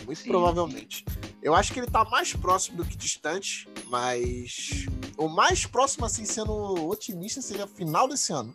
Muito 0.03 0.17
sim, 0.17 0.29
provavelmente. 0.29 1.05
Sim. 1.07 1.19
Eu 1.43 1.53
acho 1.53 1.71
que 1.71 1.79
ele 1.79 1.87
tá 1.87 2.03
mais 2.05 2.33
próximo 2.33 2.77
do 2.77 2.85
que 2.85 2.97
distante, 2.97 3.69
mas 3.87 4.87
o 5.15 5.27
mais 5.27 5.67
próximo, 5.67 6.05
assim, 6.05 6.25
sendo 6.25 6.51
otimista, 6.89 7.39
seria 7.39 7.67
final 7.67 8.07
desse 8.07 8.33
ano 8.33 8.51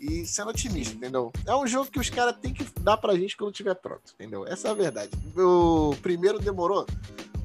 e 0.00 0.26
sendo 0.26 0.50
otimista, 0.50 0.94
entendeu? 0.94 1.30
É 1.46 1.54
um 1.54 1.66
jogo 1.66 1.90
que 1.90 2.00
os 2.00 2.08
caras 2.08 2.36
têm 2.40 2.54
que 2.54 2.64
dar 2.80 2.96
pra 2.96 3.14
gente 3.14 3.36
quando 3.36 3.52
tiver 3.52 3.74
pronto, 3.74 4.14
entendeu? 4.14 4.46
Essa 4.46 4.68
é 4.68 4.70
a 4.70 4.74
verdade. 4.74 5.10
O 5.36 5.94
primeiro 6.00 6.38
demorou 6.38 6.86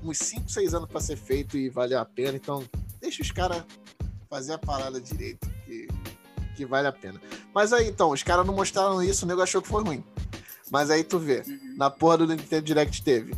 uns 0.01 0.17
5, 0.19 0.49
6 0.49 0.73
anos 0.73 0.89
para 0.89 1.01
ser 1.01 1.17
feito 1.17 1.57
e 1.57 1.69
valeu 1.69 1.99
a 1.99 2.05
pena, 2.05 2.37
então 2.37 2.63
deixa 3.01 3.21
os 3.21 3.31
caras 3.31 3.63
fazer 4.29 4.53
a 4.53 4.57
parada 4.57 5.01
direito, 5.01 5.49
que, 5.65 5.87
que 6.55 6.65
vale 6.65 6.87
a 6.87 6.91
pena. 6.91 7.21
Mas 7.53 7.73
aí, 7.73 7.89
então, 7.89 8.11
os 8.11 8.23
caras 8.23 8.45
não 8.45 8.55
mostraram 8.55 9.03
isso, 9.03 9.25
o 9.25 9.27
nego 9.27 9.41
achou 9.41 9.61
que 9.61 9.67
foi 9.67 9.83
ruim. 9.83 10.03
Mas 10.71 10.89
aí 10.89 11.03
tu 11.03 11.19
vê, 11.19 11.43
na 11.75 11.89
porra 11.89 12.19
do 12.19 12.27
Nintendo 12.27 12.65
Direct 12.65 13.03
teve. 13.03 13.33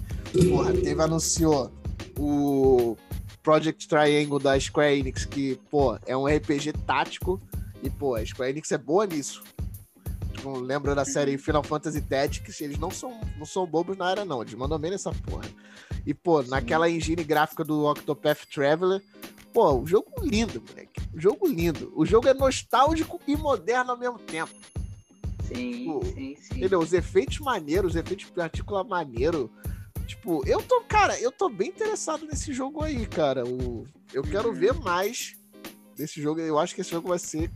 Porra, 0.50 0.74
teve, 0.74 1.02
anunciou 1.02 1.72
o 2.18 2.96
Project 3.42 3.88
Triangle 3.88 4.40
da 4.40 4.60
Square 4.60 5.00
Enix, 5.00 5.26
que, 5.26 5.60
pô, 5.70 5.98
é 6.06 6.16
um 6.16 6.26
RPG 6.26 6.74
tático 6.86 7.42
e, 7.84 7.90
pô, 7.90 8.16
a 8.16 8.26
Square 8.26 8.52
Enix 8.52 8.72
é 8.72 8.78
boa 8.78 9.06
nisso. 9.06 9.44
Tipo, 10.34 10.60
lembra 10.60 10.94
da 10.94 11.04
série 11.04 11.34
uhum. 11.34 11.40
Final 11.40 11.64
Fantasy 11.64 12.02
Tactics, 12.02 12.62
eles 12.62 12.78
não 12.78 12.92
são, 12.92 13.20
não 13.38 13.46
são 13.46 13.66
bobos 13.66 13.98
na 13.98 14.06
área, 14.06 14.26
não. 14.26 14.42
Eles 14.42 14.54
mandam 14.54 14.78
bem 14.78 14.92
nessa 14.92 15.12
porra. 15.12 15.46
E, 16.06 16.14
pô, 16.14 16.44
Sim. 16.44 16.50
naquela 16.50 16.90
engine 16.90 17.24
gráfica 17.24 17.64
do 17.64 17.86
Octopath 17.86 18.46
Traveler, 18.54 19.02
pô, 19.54 19.80
o 19.80 19.88
jogo 19.88 20.12
lindo, 20.22 20.64
moleque. 20.70 21.02
O 21.14 21.20
jogo 21.20 21.48
lindo. 21.48 21.92
O 21.96 22.06
jogo 22.06 22.28
é 22.28 22.34
nostálgico 22.34 23.20
e 23.28 23.36
moderno 23.36 23.92
ao 23.92 23.98
mesmo 23.98 24.20
tempo. 24.20 24.54
Sim, 25.48 25.72
tipo, 25.72 26.06
sim, 26.06 26.36
sim. 26.36 26.58
Entendeu? 26.58 26.80
Os 26.80 26.94
efeitos 26.94 27.40
maneiros, 27.40 27.92
os 27.92 27.96
efeitos 27.96 28.26
de 28.26 28.32
partícula 28.32 28.84
maneiro. 28.84 29.50
Tipo, 30.06 30.46
eu 30.48 30.62
tô, 30.62 30.82
cara, 30.82 31.20
eu 31.20 31.32
tô 31.32 31.50
bem 31.50 31.70
interessado 31.70 32.26
nesse 32.26 32.54
jogo 32.54 32.84
aí, 32.84 33.06
cara. 33.06 33.46
O, 33.46 33.86
eu 34.14 34.24
quero 34.24 34.50
uhum. 34.50 34.56
ver 34.56 34.74
mais 34.74 35.36
desse 35.96 36.22
jogo. 36.22 36.40
Eu 36.40 36.60
acho 36.60 36.76
que 36.76 36.82
esse 36.82 36.92
jogo 36.92 37.10
vai 37.10 37.20
ser 37.20 37.50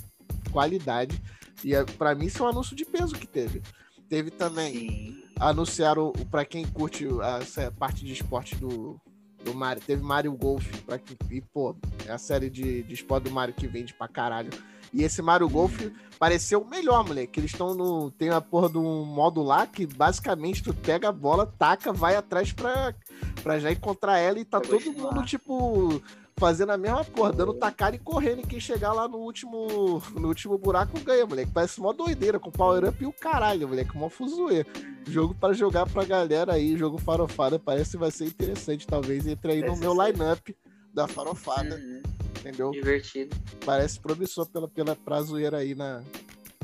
qualidade. 0.50 1.22
E 1.64 1.76
é, 1.76 1.84
para 1.84 2.16
mim, 2.16 2.26
isso 2.26 2.42
é 2.42 2.46
um 2.46 2.50
anúncio 2.50 2.76
de 2.76 2.86
peso 2.86 3.16
que 3.16 3.28
teve. 3.28 3.62
Teve 4.10 4.32
também. 4.32 4.74
Sim. 4.74 5.24
Anunciaram, 5.40 6.12
para 6.30 6.46
quem 6.46 6.66
curte 6.66 7.08
essa 7.40 7.72
parte 7.72 8.06
de 8.06 8.14
esporte 8.14 8.56
do, 8.56 9.00
do 9.44 9.54
Mario, 9.54 9.82
teve 9.86 10.04
Mario 10.04 10.34
Golf. 10.34 10.66
Pra 10.86 11.00
que, 11.00 11.18
e, 11.30 11.42
pô, 11.42 11.76
é 12.06 12.12
a 12.12 12.18
série 12.18 12.50
de, 12.50 12.84
de 12.84 12.94
esporte 12.94 13.26
do 13.26 13.32
Mario 13.32 13.54
que 13.54 13.68
vende 13.68 13.94
pra 13.94 14.08
caralho. 14.08 14.52
E 14.94 15.04
esse 15.04 15.22
Mario 15.22 15.48
Golf 15.48 15.80
pareceu 16.20 16.66
melhor, 16.66 17.06
moleque. 17.06 17.40
Eles 17.40 17.52
estão 17.52 17.74
no. 17.74 18.12
Tem 18.12 18.30
a 18.30 18.42
porra 18.42 18.70
de 18.70 18.78
um 18.78 19.06
modo 19.06 19.42
lá 19.42 19.66
que 19.66 19.86
basicamente 19.86 20.62
tu 20.62 20.74
pega 20.74 21.10
a 21.10 21.14
bola, 21.14 21.46
taca, 21.46 21.94
vai 21.94 22.16
atrás 22.16 22.52
pra, 22.52 22.94
pra 23.42 23.58
já 23.58 23.72
encontrar 23.72 24.18
ela 24.18 24.40
e 24.40 24.46
tá 24.46 24.60
todo 24.60 24.92
mundo, 24.92 25.24
tipo, 25.24 26.02
fazendo 26.42 26.72
a 26.72 26.78
mesma 26.78 27.06
porra, 27.06 27.32
dando 27.32 27.54
tacada 27.54 27.96
e 27.96 28.00
correndo. 28.00 28.40
E 28.40 28.48
quem 28.48 28.60
chegar 28.60 28.94
lá 28.94 29.08
no 29.08 29.20
último, 29.20 30.02
no 30.16 30.28
último 30.28 30.58
buraco 30.58 31.00
ganha, 31.02 31.24
moleque. 31.24 31.52
Parece 31.52 31.80
uma 31.80 31.94
doideira 31.94 32.40
com 32.40 32.50
power 32.50 32.90
up 32.90 32.98
e 33.00 33.06
o 33.06 33.14
caralho, 33.14 33.68
moleque. 33.68 33.96
Mó 33.96 34.10
fuzuê. 34.10 34.66
Jogo 35.08 35.36
para 35.36 35.54
jogar 35.54 35.88
pra 35.88 36.04
galera 36.04 36.54
aí, 36.54 36.76
jogo 36.76 36.98
farofada. 36.98 37.60
Parece 37.60 37.92
que 37.92 37.98
vai 37.98 38.10
ser 38.10 38.26
interessante. 38.26 38.88
Talvez 38.88 39.28
entre 39.28 39.52
aí 39.52 39.62
no 39.62 39.78
meu 39.78 39.94
line-up 39.94 40.58
da 40.92 41.08
farofada. 41.08 41.76
Uhum. 41.76 42.02
Entendeu? 42.40 42.72
Divertido. 42.72 43.38
Parece 43.64 44.00
promissor 44.00 44.48
pela, 44.48 44.68
pela 44.68 44.96
pra 44.96 45.22
zoeira 45.22 45.58
aí 45.58 45.76
na. 45.76 46.02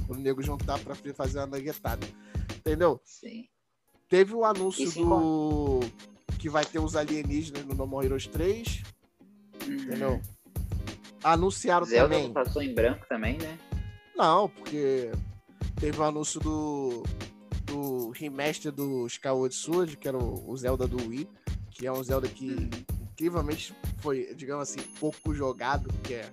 O 0.10 0.16
nego 0.16 0.42
juntar 0.42 0.80
pra 0.80 0.96
fazer 1.14 1.38
uma 1.38 1.46
nuggetada. 1.46 2.08
Entendeu? 2.58 3.00
Sim. 3.06 3.46
Teve 4.10 4.34
o 4.34 4.44
anúncio 4.44 4.92
do. 4.92 5.82
Que 6.40 6.50
vai 6.50 6.66
ter 6.66 6.80
os 6.80 6.96
alienígenas 6.96 7.64
no 7.64 7.76
No 7.76 7.86
More 7.86 8.08
Heroes 8.08 8.26
3 8.26 8.97
Entendeu? 9.68 10.22
Anunciaram 11.24 11.86
Zelda 11.86 12.16
também. 12.16 12.34
passou 12.34 12.62
em 12.62 12.74
branco 12.74 13.06
também, 13.08 13.38
né? 13.38 13.58
Não, 14.16 14.50
porque 14.50 15.12
teve 15.80 16.00
o 16.00 16.04
anúncio 16.04 16.40
do, 16.40 17.04
do 17.66 18.10
remaster 18.12 18.72
do 18.72 19.06
Skyward 19.08 19.54
Sword, 19.54 19.98
que 19.98 20.08
era 20.08 20.18
o, 20.18 20.50
o 20.50 20.58
Zelda 20.58 20.88
do 20.88 20.98
Wii, 21.10 21.30
que 21.72 21.86
é 21.86 21.92
um 21.92 22.04
Zelda 22.04 22.28
que 22.28 22.52
uhum. 22.52 22.70
incrivelmente 23.12 23.76
foi, 24.00 24.34
digamos 24.36 24.70
assim, 24.70 24.82
pouco 25.00 25.34
jogado, 25.34 25.90
que 26.04 26.16
é 26.16 26.32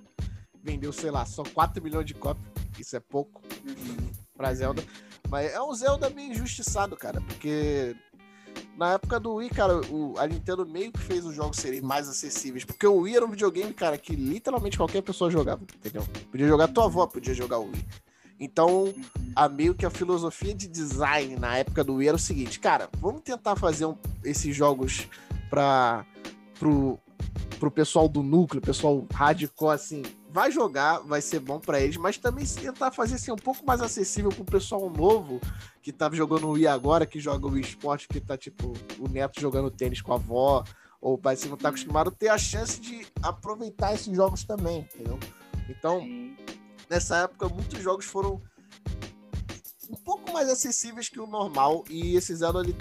vendeu, 0.63 0.93
sei 0.93 1.11
lá, 1.11 1.27
só 1.27 1.43
4 1.43 1.83
milhões 1.83 2.07
de 2.07 2.15
cópias. 2.15 2.47
Isso 2.79 2.97
é 2.97 3.01
pouco 3.01 3.43
uhum. 3.67 4.11
pra 4.35 4.55
Zelda. 4.55 4.83
Mas 5.29 5.53
é 5.53 5.61
um 5.61 5.73
Zelda 5.75 6.09
meio 6.09 6.33
injustiçado, 6.33 6.97
cara, 6.97 7.21
porque 7.21 7.95
na 8.77 8.95
época 8.95 9.21
do 9.21 9.35
Wii, 9.35 9.51
cara, 9.51 9.81
o, 9.91 10.15
a 10.19 10.27
Nintendo 10.27 10.67
meio 10.67 10.91
que 10.91 11.01
fez 11.01 11.25
os 11.25 11.35
jogos 11.35 11.59
serem 11.59 11.81
mais 11.81 12.09
acessíveis. 12.09 12.65
Porque 12.65 12.87
o 12.87 13.01
Wii 13.01 13.17
era 13.17 13.25
um 13.25 13.31
videogame, 13.31 13.73
cara, 13.73 13.97
que 13.97 14.15
literalmente 14.15 14.77
qualquer 14.77 15.03
pessoa 15.03 15.31
jogava, 15.31 15.63
entendeu? 15.63 16.05
Podia 16.31 16.49
jogar 16.49 16.69
tua 16.69 16.87
avó, 16.87 17.07
podia 17.07 17.35
jogar 17.35 17.59
o 17.59 17.67
Wii. 17.71 17.85
Então, 18.39 18.93
a 19.37 19.49
meio 19.49 19.75
que 19.75 19.87
a 19.87 19.91
filosofia 19.91 20.55
de 20.55 20.67
design 20.67 21.37
na 21.37 21.57
época 21.57 21.85
do 21.85 21.95
Wii 21.95 22.09
era 22.09 22.17
o 22.17 22.21
seguinte, 22.21 22.59
cara, 22.59 22.89
vamos 22.99 23.23
tentar 23.23 23.55
fazer 23.57 23.87
um, 23.87 23.97
esses 24.25 24.55
jogos 24.55 25.07
para 25.49 26.05
pro, 26.59 26.99
pro 27.61 27.71
pessoal 27.71 28.09
do 28.09 28.23
núcleo, 28.23 28.61
pessoal 28.61 29.07
hardcore, 29.13 29.75
assim, 29.75 30.03
vai 30.31 30.51
jogar, 30.51 30.99
vai 30.99 31.23
ser 31.23 31.39
bom 31.39 31.61
para 31.61 31.81
eles, 31.81 31.97
mas 31.97 32.19
também 32.19 32.45
tentar 32.45 32.91
fazer 32.91 33.15
assim 33.15 33.31
um 33.31 33.37
pouco 33.37 33.65
mais 33.65 33.81
acessível 33.81 34.31
pro 34.31 34.45
pessoal 34.45 34.91
novo 34.91 35.41
que 35.85 35.93
tá 35.93 36.11
jogando 36.11 36.49
o 36.49 36.53
Wii 36.53 36.67
agora, 36.67 37.05
que 37.05 37.21
joga 37.21 37.47
o 37.47 37.51
Wii 37.51 37.61
Sport, 37.63 38.07
que 38.09 38.19
tá 38.19 38.39
tipo 38.39 38.73
o 38.99 39.07
neto 39.07 39.39
jogando 39.39 39.71
tênis 39.71 40.01
com 40.01 40.15
a 40.15 40.17
avó, 40.17 40.65
ou 40.99 41.13
o 41.13 41.19
pai 41.19 41.37
se 41.37 41.47
não 41.47 41.59
tá 41.59 41.69
acostumado, 41.69 42.11
ter 42.11 42.29
a 42.29 42.39
chance 42.39 42.81
de 42.81 43.07
aproveitar 43.23 43.93
esses 43.93 44.17
jogos 44.17 44.45
também, 44.45 44.79
entendeu? 44.79 45.21
Então, 45.69 46.01
nessa 46.89 47.19
época, 47.19 47.51
muitos 47.51 47.83
jogos 47.83 48.07
foram 48.07 48.41
um 49.91 49.97
pouco 49.97 50.33
mais 50.33 50.49
acessíveis 50.49 51.11
que 51.11 51.21
o 51.21 51.27
normal, 51.27 51.85
e 51.91 52.17
esse 52.17 52.35
Zelda 52.35 52.61
ele 52.61 52.75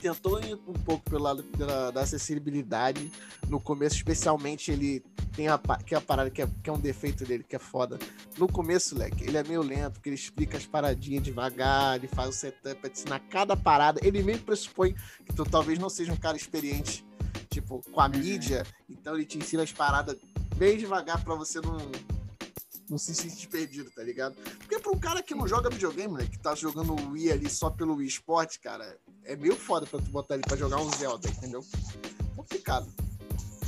tentou 0.00 0.40
ir 0.42 0.54
um 0.66 0.72
pouco 0.72 1.08
pelo 1.08 1.22
lado 1.22 1.42
da, 1.42 1.90
da 1.90 2.00
acessibilidade. 2.00 3.10
No 3.48 3.60
começo, 3.60 3.96
especialmente, 3.96 4.70
ele 4.70 5.04
tem 5.34 5.48
a, 5.48 5.58
que 5.84 5.94
é 5.94 5.98
a 5.98 6.00
parada 6.00 6.30
que 6.30 6.42
é, 6.42 6.48
que 6.62 6.70
é, 6.70 6.72
um 6.72 6.78
defeito 6.78 7.24
dele, 7.24 7.44
que 7.44 7.54
é 7.54 7.58
foda. 7.58 7.98
No 8.36 8.50
começo, 8.50 8.96
leque, 8.96 9.24
ele 9.24 9.36
é 9.36 9.44
meio 9.44 9.62
lento, 9.62 9.94
porque 9.94 10.08
ele 10.08 10.16
explica 10.16 10.56
as 10.56 10.66
paradinhas 10.66 11.22
devagar, 11.22 11.96
ele 11.96 12.08
faz 12.08 12.30
o 12.30 12.32
setup, 12.32 12.80
te 12.88 13.00
ensinar 13.00 13.20
cada 13.20 13.56
parada. 13.56 14.00
Ele 14.02 14.22
mesmo 14.22 14.44
pressupõe 14.44 14.94
que 15.24 15.34
tu 15.34 15.44
talvez 15.44 15.78
não 15.78 15.88
seja 15.88 16.12
um 16.12 16.16
cara 16.16 16.36
experiente, 16.36 17.04
tipo, 17.48 17.82
com 17.90 18.00
a 18.00 18.06
uhum. 18.06 18.18
mídia, 18.18 18.66
então 18.88 19.14
ele 19.14 19.24
te 19.24 19.38
ensina 19.38 19.62
as 19.62 19.72
paradas 19.72 20.16
bem 20.56 20.76
devagar 20.76 21.22
para 21.22 21.34
você 21.34 21.60
não 21.60 21.78
não 22.90 22.98
se 22.98 23.14
sente 23.14 23.46
perdido, 23.46 23.88
tá 23.90 24.02
ligado? 24.02 24.34
Porque 24.58 24.78
pra 24.80 24.90
um 24.90 24.98
cara 24.98 25.22
que 25.22 25.32
não 25.32 25.46
joga 25.46 25.70
videogame, 25.70 26.14
né, 26.14 26.26
que 26.26 26.38
tá 26.38 26.56
jogando 26.56 26.94
Wii 27.12 27.30
ali 27.30 27.48
só 27.48 27.70
pelo 27.70 27.94
Wii 27.94 28.08
Sport, 28.08 28.58
cara, 28.58 28.98
é 29.24 29.36
meio 29.36 29.56
foda 29.56 29.86
pra 29.86 30.00
tu 30.00 30.10
botar 30.10 30.34
ele 30.34 30.42
pra 30.42 30.56
jogar 30.56 30.78
um 30.78 30.90
Zelda, 30.96 31.28
entendeu? 31.28 31.64
Complicado. 32.36 32.88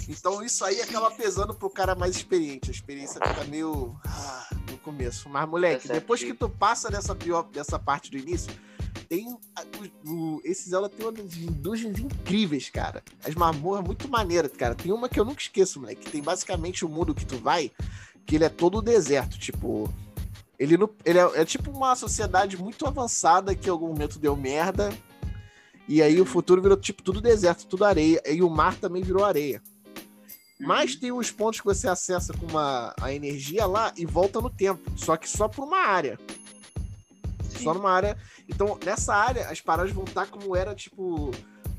Então 0.08 0.42
isso 0.42 0.64
aí 0.64 0.80
acaba 0.80 1.10
pesando 1.10 1.54
pro 1.54 1.70
cara 1.70 1.94
mais 1.94 2.16
experiente. 2.16 2.70
A 2.70 2.72
experiência 2.72 3.20
fica 3.26 3.44
meio 3.44 3.96
ah, 4.04 4.48
no 4.70 4.78
começo. 4.78 5.28
Mas, 5.28 5.48
moleque, 5.48 5.90
é 5.90 5.94
depois 5.94 6.22
que 6.22 6.34
tu 6.34 6.48
passa 6.48 6.90
dessa 6.90 7.14
pior, 7.14 7.44
dessa 7.44 7.78
parte 7.78 8.10
do 8.10 8.18
início, 8.18 8.52
tem 9.08 9.28
o, 9.28 9.40
o, 10.06 10.40
esse 10.44 10.68
Zelda 10.70 10.88
tem 10.88 11.06
umas 11.06 11.36
indústrias 11.36 11.98
incríveis, 11.98 12.68
cara. 12.70 13.02
As 13.24 13.34
mamorras 13.34 13.84
muito 13.84 14.08
maneiras, 14.08 14.52
cara. 14.52 14.74
Tem 14.74 14.92
uma 14.92 15.08
que 15.08 15.20
eu 15.20 15.24
nunca 15.24 15.40
esqueço, 15.40 15.80
moleque. 15.80 16.10
Tem 16.10 16.22
basicamente 16.22 16.84
o 16.84 16.88
mundo 16.88 17.14
que 17.14 17.24
tu 17.24 17.36
vai, 17.38 17.70
que 18.26 18.36
ele 18.36 18.44
é 18.44 18.48
todo 18.48 18.82
deserto, 18.82 19.38
tipo. 19.38 19.92
Ele, 20.58 20.76
não, 20.76 20.88
ele 21.04 21.18
é, 21.18 21.40
é, 21.40 21.44
tipo 21.44 21.70
uma 21.70 21.96
sociedade 21.96 22.56
muito 22.56 22.86
avançada 22.86 23.54
que 23.54 23.68
em 23.68 23.70
algum 23.70 23.88
momento 23.88 24.18
deu 24.18 24.36
merda. 24.36 24.92
E 25.88 26.00
aí 26.02 26.20
o 26.20 26.24
futuro 26.24 26.62
virou 26.62 26.76
tipo 26.76 27.02
tudo 27.02 27.20
deserto, 27.20 27.66
tudo 27.66 27.84
areia. 27.84 28.22
E 28.26 28.42
o 28.42 28.48
mar 28.50 28.76
também 28.76 29.02
virou 29.02 29.24
areia. 29.24 29.62
Mas 30.60 30.94
tem 30.94 31.10
uns 31.10 31.30
pontos 31.30 31.60
que 31.60 31.66
você 31.66 31.88
acessa 31.88 32.32
com 32.32 32.46
uma, 32.46 32.94
a 33.00 33.12
energia 33.12 33.66
lá 33.66 33.92
e 33.96 34.06
volta 34.06 34.40
no 34.40 34.48
tempo. 34.48 34.90
Só 34.96 35.16
que 35.16 35.28
só 35.28 35.48
por 35.48 35.64
uma 35.64 35.78
área. 35.78 36.18
Sim. 37.50 37.64
Só 37.64 37.74
numa 37.74 37.90
área. 37.90 38.16
Então, 38.48 38.78
nessa 38.84 39.14
área, 39.14 39.48
as 39.48 39.60
paradas 39.60 39.92
vão 39.92 40.04
estar 40.04 40.26
como 40.28 40.54
era, 40.54 40.72
tipo, 40.74 41.32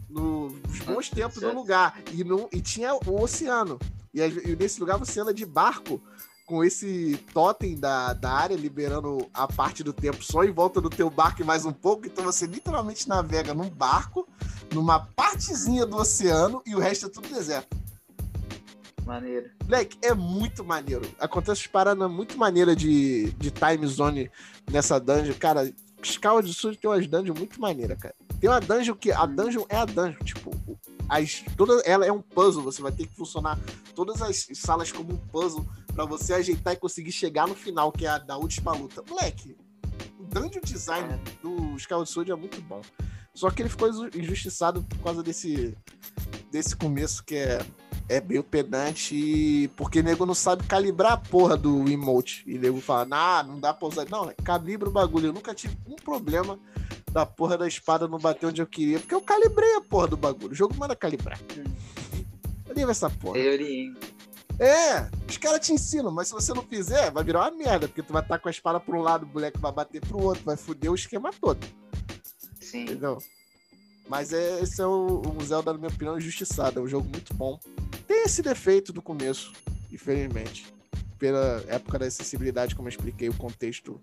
no- 0.09 0.49
nos 0.49 0.79
bons 0.79 1.09
tempos 1.09 1.39
do 1.39 1.53
lugar. 1.53 1.97
E, 2.11 2.23
não, 2.25 2.49
e 2.51 2.61
tinha 2.61 2.93
o 2.93 3.21
oceano. 3.21 3.79
E, 4.13 4.19
e 4.21 4.55
nesse 4.55 4.79
lugar 4.81 4.97
você 4.99 5.19
anda 5.19 5.33
de 5.33 5.45
barco 5.45 6.01
com 6.45 6.63
esse 6.63 7.17
totem 7.33 7.77
da, 7.77 8.13
da 8.13 8.31
área 8.31 8.55
liberando 8.55 9.29
a 9.33 9.47
parte 9.47 9.83
do 9.83 9.93
tempo 9.93 10.23
só 10.23 10.43
em 10.43 10.51
volta 10.51 10.81
do 10.81 10.89
teu 10.89 11.09
barco 11.09 11.41
e 11.41 11.45
mais 11.45 11.65
um 11.65 11.71
pouco. 11.71 12.05
Então 12.05 12.23
você 12.23 12.45
literalmente 12.45 13.07
navega 13.07 13.53
num 13.53 13.69
barco, 13.69 14.27
numa 14.73 14.99
partezinha 14.99 15.85
do 15.85 15.97
oceano 15.97 16.61
e 16.65 16.75
o 16.75 16.79
resto 16.79 17.05
é 17.05 17.09
tudo 17.09 17.29
deserto. 17.29 17.77
Maneiro. 19.05 19.49
Moleque, 19.63 19.97
é 20.01 20.13
muito 20.13 20.63
maneiro. 20.63 21.09
Acontece 21.19 21.67
paradas 21.67 22.09
muito 22.09 22.37
maneira 22.37 22.75
de, 22.75 23.31
de 23.33 23.51
time 23.51 23.85
zone 23.85 24.31
nessa 24.71 24.99
dungeon. 24.99 25.33
Cara, 25.33 25.73
Skyward 26.01 26.53
Sword 26.53 26.77
tem 26.77 26.89
umas 26.89 27.07
dungeons 27.07 27.37
muito 27.37 27.59
maneiras, 27.59 27.97
cara. 27.97 28.15
Tem 28.39 28.49
uma 28.49 28.59
dungeon 28.59 28.95
que 28.95 29.11
a 29.11 29.25
dungeon 29.25 29.65
é 29.69 29.77
a 29.77 29.85
dungeon, 29.85 30.19
tipo, 30.23 30.51
as, 31.09 31.43
toda 31.57 31.81
ela 31.85 32.05
é 32.05 32.11
um 32.11 32.21
puzzle, 32.21 32.63
você 32.63 32.81
vai 32.81 32.91
ter 32.91 33.07
que 33.07 33.15
funcionar 33.15 33.59
todas 33.95 34.21
as 34.21 34.47
salas 34.53 34.91
como 34.91 35.13
um 35.13 35.17
puzzle 35.17 35.65
pra 35.93 36.05
você 36.05 36.33
ajeitar 36.33 36.73
e 36.73 36.77
conseguir 36.77 37.11
chegar 37.11 37.47
no 37.47 37.55
final, 37.55 37.91
que 37.91 38.05
é 38.05 38.09
a 38.09 38.17
da 38.17 38.37
última 38.37 38.71
luta. 38.73 39.03
Moleque, 39.07 39.55
o 40.19 40.23
dungeon 40.23 40.61
design 40.63 41.19
do 41.41 41.75
Skyward 41.77 42.09
Sword 42.09 42.31
é 42.31 42.35
muito 42.35 42.59
bom. 42.61 42.81
Só 43.33 43.49
que 43.49 43.61
ele 43.61 43.69
ficou 43.69 43.89
inju- 43.89 44.09
injustiçado 44.15 44.83
por 44.83 44.99
causa 44.99 45.23
desse 45.23 45.75
desse 46.51 46.75
começo 46.75 47.23
que 47.23 47.35
é 47.35 47.65
é 48.09 48.19
meio 48.21 48.43
pedante 48.43 49.15
e- 49.15 49.67
porque 49.69 50.03
nego 50.03 50.25
não 50.25 50.35
sabe 50.35 50.63
calibrar 50.65 51.13
a 51.13 51.17
porra 51.17 51.55
do 51.55 51.89
emote. 51.89 52.43
E 52.45 52.57
nego 52.59 52.81
fala, 52.81 53.07
ah, 53.09 53.43
não 53.43 53.59
dá 53.59 53.73
pra 53.73 53.87
usar. 53.87 54.05
Não, 54.09 54.31
calibra 54.43 54.89
o 54.89 54.91
bagulho. 54.91 55.27
Eu 55.27 55.33
nunca 55.33 55.55
tive 55.55 55.75
um 55.87 55.95
problema 55.95 56.59
da 57.11 57.25
porra 57.25 57.57
da 57.57 57.65
espada 57.67 58.07
não 58.07 58.19
bater 58.19 58.45
onde 58.47 58.61
eu 58.61 58.67
queria, 58.67 58.99
porque 58.99 59.15
eu 59.15 59.21
calibrei 59.21 59.75
a 59.77 59.81
porra 59.81 60.07
do 60.09 60.17
bagulho. 60.17 60.51
O 60.51 60.55
jogo 60.55 60.75
manda 60.77 60.95
calibrar. 60.95 61.39
Calibra 62.67 62.91
essa 62.91 63.09
porra. 63.09 63.35
Teoria. 63.35 63.93
É, 64.59 65.09
os 65.27 65.37
caras 65.37 65.65
te 65.65 65.73
ensinam, 65.73 66.11
mas 66.11 66.27
se 66.27 66.33
você 66.33 66.53
não 66.53 66.63
fizer, 66.63 67.11
vai 67.11 67.23
virar 67.23 67.41
uma 67.41 67.51
merda, 67.51 67.87
porque 67.87 68.03
tu 68.03 68.13
vai 68.13 68.21
estar 68.21 68.37
com 68.39 68.47
a 68.47 68.51
espada 68.51 68.79
pra 68.79 68.95
um 68.95 69.01
lado, 69.01 69.25
o 69.25 69.29
moleque 69.29 69.59
vai 69.59 69.71
bater 69.71 70.01
pro 70.01 70.21
outro, 70.21 70.43
vai 70.43 70.55
foder 70.55 70.91
o 70.91 70.95
esquema 70.95 71.31
todo. 71.33 71.65
Sim. 72.59 72.83
Entendeu? 72.83 73.17
Mas 74.07 74.33
é, 74.33 74.61
esse 74.61 74.81
é 74.81 74.85
o, 74.85 75.21
o 75.21 75.43
Zelda, 75.43 75.73
na 75.73 75.79
minha 75.79 75.89
opinião, 75.89 76.17
injustiçado. 76.17 76.79
É 76.79 76.83
um 76.83 76.87
jogo 76.87 77.07
muito 77.09 77.33
bom. 77.33 77.59
Tem 78.07 78.23
esse 78.23 78.41
defeito 78.41 78.91
do 78.91 79.01
começo, 79.01 79.53
infelizmente. 79.91 80.73
Pela 81.17 81.63
época 81.67 81.99
da 81.99 82.05
acessibilidade, 82.05 82.75
como 82.75 82.87
eu 82.87 82.91
expliquei, 82.91 83.29
o 83.29 83.33
contexto 83.33 83.99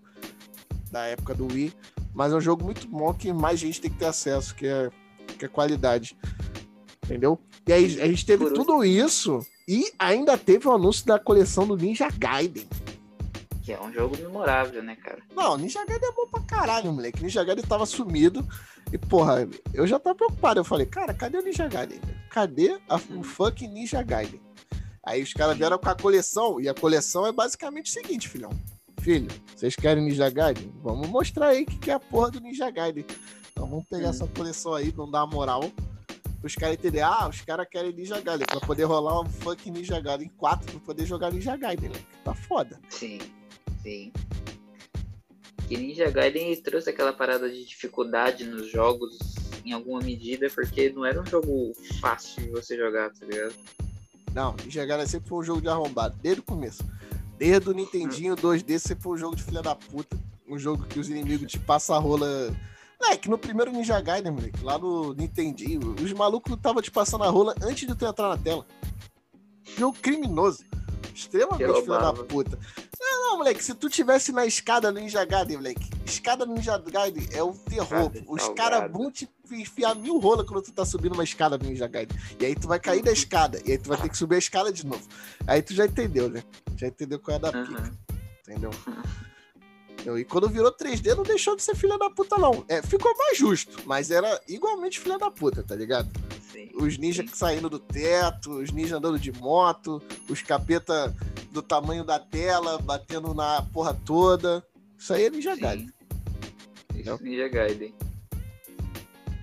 da 0.91 1.05
época 1.05 1.33
do 1.33 1.47
Wii. 1.47 1.73
Mas 2.13 2.33
é 2.33 2.35
um 2.35 2.41
jogo 2.41 2.63
muito 2.63 2.87
bom 2.87 3.13
que 3.13 3.31
mais 3.31 3.59
gente 3.59 3.79
tem 3.79 3.91
que 3.91 3.97
ter 3.97 4.07
acesso, 4.07 4.55
que 4.55 4.67
é, 4.67 4.89
que 5.37 5.45
é 5.45 5.47
qualidade. 5.47 6.17
Entendeu? 7.05 7.39
E 7.67 7.71
aí 7.71 8.01
a 8.01 8.07
gente 8.07 8.25
teve 8.25 8.49
tudo 8.51 8.83
isso 8.83 9.45
e 9.67 9.91
ainda 9.99 10.37
teve 10.37 10.67
o 10.67 10.71
anúncio 10.71 11.05
da 11.05 11.19
coleção 11.19 11.65
do 11.67 11.75
Ninja 11.77 12.09
Gaiden. 12.09 12.67
Que 13.63 13.73
é 13.73 13.81
um 13.81 13.93
jogo 13.93 14.17
memorável, 14.17 14.81
né, 14.81 14.95
cara? 14.95 15.19
Não, 15.35 15.55
Ninja 15.57 15.85
Gaiden 15.85 16.09
é 16.09 16.11
bom 16.13 16.27
pra 16.27 16.41
caralho, 16.41 16.91
moleque. 16.91 17.21
Ninja 17.21 17.43
Gaiden 17.43 17.63
tava 17.65 17.85
sumido. 17.85 18.45
E, 18.91 18.97
porra, 18.97 19.47
eu 19.73 19.85
já 19.85 19.99
tava 19.99 20.15
preocupado. 20.15 20.59
Eu 20.59 20.63
falei, 20.63 20.85
cara, 20.87 21.13
cadê 21.13 21.37
o 21.37 21.43
Ninja 21.43 21.67
Gaiden? 21.67 21.99
Cadê 22.29 22.79
a, 22.89 22.95
o 22.95 23.23
fucking 23.23 23.67
Ninja 23.67 24.01
Gaiden? 24.01 24.41
Aí 25.05 25.21
os 25.21 25.33
caras 25.33 25.57
vieram 25.57 25.77
com 25.77 25.89
a 25.89 25.95
coleção. 25.95 26.59
E 26.59 26.67
a 26.67 26.73
coleção 26.73 27.25
é 27.27 27.31
basicamente 27.31 27.89
o 27.89 27.93
seguinte, 27.93 28.27
filhão. 28.27 28.49
Filho, 28.99 29.27
vocês 29.55 29.75
querem 29.75 30.03
Ninja 30.03 30.29
Gaiden? 30.29 30.73
Vamos 30.83 31.07
mostrar 31.07 31.49
aí 31.49 31.63
o 31.63 31.65
que, 31.65 31.77
que 31.77 31.91
é 31.91 31.93
a 31.93 31.99
porra 31.99 32.31
do 32.31 32.39
Ninja 32.41 32.69
Gaiden. 32.71 33.05
Então 33.51 33.67
vamos 33.67 33.85
pegar 33.87 34.07
Hum. 34.07 34.09
essa 34.11 34.27
coleção 34.27 34.73
aí, 34.73 34.91
não 34.97 35.09
dar 35.09 35.25
moral. 35.27 35.71
Os 36.43 36.55
caras 36.55 36.75
entenderem, 36.75 37.05
ah, 37.07 37.27
os 37.27 37.41
caras 37.41 37.67
querem 37.69 37.93
Ninja 37.93 38.19
Gaiden. 38.19 38.47
Pra 38.47 38.59
poder 38.59 38.83
rolar 38.85 39.21
um 39.21 39.29
fucking 39.29 39.71
Ninja 39.71 39.99
Gaiden 39.99 40.31
4 40.37 40.71
pra 40.71 40.79
poder 40.81 41.05
jogar 41.05 41.31
Ninja 41.31 41.55
Gaiden, 41.55 41.89
moleque. 41.89 42.05
Tá 42.23 42.33
foda. 42.33 42.79
Sim, 42.89 43.19
sim. 43.83 44.11
Que 45.67 45.77
Ninja 45.77 46.09
Gaiden 46.09 46.55
trouxe 46.61 46.89
aquela 46.89 47.13
parada 47.13 47.49
de 47.49 47.63
dificuldade 47.63 48.43
nos 48.43 48.69
jogos 48.71 49.17
em 49.63 49.71
alguma 49.71 50.01
medida, 50.01 50.49
porque 50.49 50.89
não 50.89 51.05
era 51.05 51.21
um 51.21 51.25
jogo 51.25 51.73
fácil 51.99 52.43
de 52.43 52.49
você 52.49 52.75
jogar, 52.75 53.11
tá 53.11 53.25
ligado? 53.25 53.53
Não, 54.33 54.55
Ninja 54.63 54.85
Gaiden 54.85 55.07
sempre 55.07 55.29
foi 55.29 55.39
um 55.39 55.43
jogo 55.43 55.61
de 55.61 55.67
arrombado, 55.67 56.17
desde 56.21 56.41
o 56.41 56.43
começo. 56.43 56.83
Desde 57.37 57.69
o 57.69 57.73
Nintendinho 57.73 58.35
2D 58.35 58.79
sempre 58.79 59.03
foi 59.03 59.13
um 59.13 59.17
jogo 59.17 59.35
de 59.35 59.43
filha 59.43 59.61
da 59.61 59.75
puta. 59.75 60.17
Um 60.47 60.59
jogo 60.59 60.85
que 60.85 60.99
os 60.99 61.09
inimigos 61.09 61.51
te 61.51 61.59
passam 61.59 61.95
a 61.95 61.99
rola. 61.99 62.55
É, 63.09 63.17
que 63.17 63.29
no 63.29 63.37
primeiro 63.37 63.71
Ninja 63.71 63.99
Gaiden, 63.99 64.31
moleque, 64.31 64.63
lá 64.63 64.77
no 64.77 65.13
Nintendinho, 65.13 65.95
os 66.01 66.13
malucos 66.13 66.53
estavam 66.53 66.81
te 66.81 66.89
passando 66.89 67.23
a 67.23 67.29
rola 67.29 67.53
antes 67.61 67.87
de 67.87 67.95
tu 67.95 68.05
entrar 68.05 68.29
na 68.29 68.37
tela. 68.37 68.65
Jogo 69.77 69.97
criminoso. 70.01 70.63
Extremamente 71.13 71.65
Que 71.65 71.81
filha 71.81 71.99
da 71.99 72.13
puta. 72.13 72.57
Não, 72.99 73.29
não, 73.29 73.37
moleque, 73.37 73.63
se 73.63 73.73
tu 73.73 73.89
tivesse 73.89 74.31
na 74.31 74.45
escada 74.45 74.91
no 74.91 74.99
Ninja 74.99 75.25
Gaiden, 75.25 75.57
moleque, 75.57 75.89
escada 76.05 76.45
no 76.45 76.53
Ninja 76.53 76.77
Gaiden 76.77 77.27
é 77.31 77.43
o 77.43 77.53
terror. 77.53 78.11
Escada 78.13 78.25
Os 78.27 78.49
caras 78.49 78.91
vão 78.91 79.11
te 79.11 79.29
enfiar 79.51 79.93
mil 79.95 80.17
rola 80.19 80.45
quando 80.45 80.63
tu 80.63 80.71
tá 80.71 80.85
subindo 80.85 81.13
uma 81.13 81.23
escada 81.23 81.57
no 81.57 81.65
Ninja 81.65 81.87
Gaiden. 81.87 82.17
E 82.39 82.45
aí 82.45 82.55
tu 82.55 82.67
vai 82.67 82.79
cair 82.79 83.03
da 83.03 83.11
escada. 83.11 83.61
E 83.65 83.71
aí 83.71 83.77
tu 83.77 83.89
vai 83.89 83.97
ter 83.97 84.09
que 84.09 84.17
subir 84.17 84.35
a 84.35 84.39
escada 84.39 84.71
de 84.71 84.85
novo. 84.85 85.05
Aí 85.45 85.61
tu 85.61 85.73
já 85.73 85.85
entendeu, 85.85 86.29
né? 86.29 86.43
Já 86.77 86.87
entendeu 86.87 87.19
qual 87.19 87.35
é 87.35 87.39
da 87.39 87.51
pica? 87.51 87.91
Entendeu? 88.47 88.71
E 90.17 90.25
quando 90.25 90.49
virou 90.49 90.71
3D, 90.71 91.15
não 91.15 91.23
deixou 91.23 91.55
de 91.55 91.61
ser 91.61 91.75
filha 91.75 91.97
da 91.97 92.09
puta, 92.09 92.37
não. 92.37 92.65
É, 92.67 92.81
ficou 92.81 93.15
mais 93.15 93.37
justo, 93.37 93.83
mas 93.85 94.09
era 94.09 94.41
igualmente 94.47 94.99
filha 94.99 95.17
da 95.17 95.29
puta, 95.29 95.63
tá 95.63 95.75
ligado? 95.75 96.09
Sim. 96.51 96.71
Os 96.75 96.97
ninjas 96.97 97.29
saindo 97.31 97.69
do 97.69 97.79
teto, 97.79 98.51
os 98.51 98.71
ninjas 98.71 98.93
andando 98.93 99.19
de 99.19 99.31
moto, 99.31 100.01
os 100.27 100.41
capeta 100.41 101.15
do 101.51 101.61
tamanho 101.61 102.03
da 102.03 102.19
tela, 102.19 102.79
batendo 102.79 103.33
na 103.33 103.61
porra 103.73 103.93
toda. 104.05 104.65
Isso 104.97 105.13
aí 105.13 105.25
é 105.25 105.29
Ninja 105.29 105.55
Gaiden. 105.55 105.87
Sim. 106.91 106.99
Isso, 106.99 107.23
Ninja 107.23 107.47
Gaiden. 107.47 107.93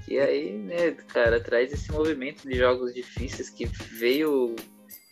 Que 0.04 0.18
aí, 0.18 0.52
né, 0.56 0.92
cara, 1.08 1.40
traz 1.40 1.72
esse 1.72 1.92
movimento 1.92 2.48
de 2.48 2.56
jogos 2.56 2.94
difíceis 2.94 3.50
que 3.50 3.66
veio 3.66 4.56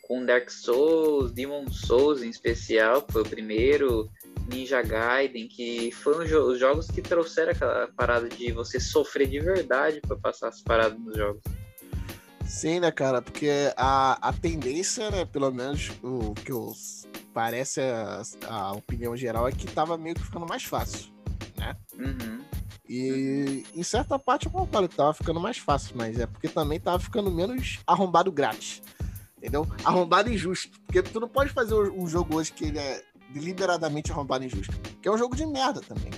com 0.02 0.24
Dark 0.24 0.48
Souls, 0.50 1.32
Demon 1.32 1.68
Souls 1.68 2.22
em 2.22 2.30
especial, 2.30 3.04
foi 3.10 3.22
o 3.22 3.28
primeiro, 3.28 4.08
Ninja 4.48 4.82
Gaiden, 4.82 5.48
que 5.48 5.90
foram 5.92 6.20
os 6.48 6.58
jogos 6.58 6.86
que 6.88 7.02
trouxeram 7.02 7.52
aquela 7.52 7.88
parada 7.96 8.28
de 8.28 8.52
você 8.52 8.78
sofrer 8.78 9.28
de 9.28 9.40
verdade 9.40 10.00
pra 10.00 10.16
passar 10.16 10.48
as 10.48 10.62
paradas 10.62 10.98
nos 10.98 11.16
jogos. 11.16 11.42
Sim, 12.44 12.80
né, 12.80 12.92
cara? 12.92 13.20
Porque 13.20 13.50
a, 13.76 14.28
a 14.28 14.32
tendência, 14.32 15.10
né, 15.10 15.24
pelo 15.24 15.50
menos 15.50 15.90
o 16.02 16.32
que 16.34 16.52
eu, 16.52 16.72
parece 17.34 17.80
a, 17.80 18.22
a 18.48 18.72
opinião 18.72 19.16
geral, 19.16 19.48
é 19.48 19.52
que 19.52 19.66
tava 19.66 19.98
meio 19.98 20.14
que 20.14 20.22
ficando 20.22 20.46
mais 20.46 20.64
fácil. 20.64 21.10
Uhum. 21.98 22.40
E 22.88 23.64
em 23.74 23.82
certa 23.82 24.18
parte 24.18 24.46
eu 24.46 24.52
concordo 24.52 24.88
que 24.88 24.94
tava 24.94 25.12
ficando 25.12 25.40
mais 25.40 25.58
fácil, 25.58 25.96
mas 25.96 26.18
é 26.18 26.26
porque 26.26 26.48
também 26.48 26.78
tava 26.78 27.00
ficando 27.00 27.30
menos 27.30 27.80
arrombado 27.86 28.30
grátis. 28.30 28.80
Entendeu? 29.38 29.66
Arrombado 29.84 30.32
injusto. 30.32 30.80
Porque 30.86 31.02
tu 31.02 31.20
não 31.20 31.28
pode 31.28 31.50
fazer 31.50 31.74
um 31.74 32.06
jogo 32.06 32.36
hoje 32.36 32.52
que 32.52 32.66
ele 32.66 32.78
é 32.78 33.02
deliberadamente 33.38 34.10
arrombado 34.12 34.44
injusto. 34.44 34.74
Que 35.00 35.08
é 35.08 35.12
um 35.12 35.18
jogo 35.18 35.36
de 35.36 35.46
merda 35.46 35.80
também. 35.80 36.10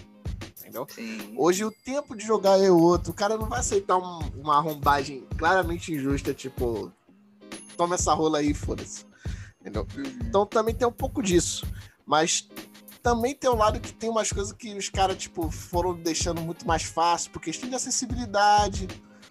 Entendeu? 0.58 0.86
Sim. 0.88 1.34
Hoje 1.36 1.64
o 1.64 1.70
tempo 1.70 2.14
de 2.16 2.24
jogar 2.26 2.58
é 2.62 2.70
outro. 2.70 3.10
O 3.12 3.14
cara 3.14 3.36
não 3.36 3.46
vai 3.48 3.60
aceitar 3.60 3.96
um- 3.96 4.18
uma 4.40 4.56
arrombagem 4.58 5.26
claramente 5.36 5.92
injusta, 5.92 6.34
tipo, 6.34 6.92
toma 7.76 7.94
essa 7.94 8.12
rola 8.14 8.38
aí, 8.38 8.52
foda-se. 8.54 9.04
Entendeu? 9.60 9.86
Uhum. 9.96 10.04
Então 10.28 10.46
também 10.46 10.74
tem 10.74 10.86
um 10.86 10.92
pouco 10.92 11.22
disso. 11.22 11.66
Mas 12.06 12.48
também 13.02 13.34
tem 13.34 13.50
um 13.50 13.54
lado 13.56 13.80
que 13.80 13.92
tem 13.92 14.10
umas 14.10 14.30
coisas 14.30 14.52
que 14.52 14.74
os 14.74 14.88
caras, 14.88 15.16
tipo, 15.16 15.50
foram 15.50 15.94
deixando 15.94 16.40
muito 16.42 16.66
mais 16.66 16.82
fácil, 16.82 17.30
por 17.30 17.40
questão 17.40 17.68
de 17.68 17.74
acessibilidade. 17.74 18.86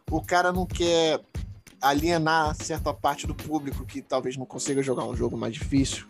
O 0.10 0.22
cara 0.22 0.52
não 0.52 0.66
quer 0.66 1.22
alienar 1.80 2.56
certa 2.56 2.92
parte 2.94 3.28
do 3.28 3.36
público 3.36 3.86
que 3.86 4.02
talvez 4.02 4.36
não 4.38 4.46
consiga 4.46 4.82
jogar 4.82 5.06
um 5.06 5.16
jogo 5.16 5.38
mais 5.38 5.54
difícil. 5.54 6.08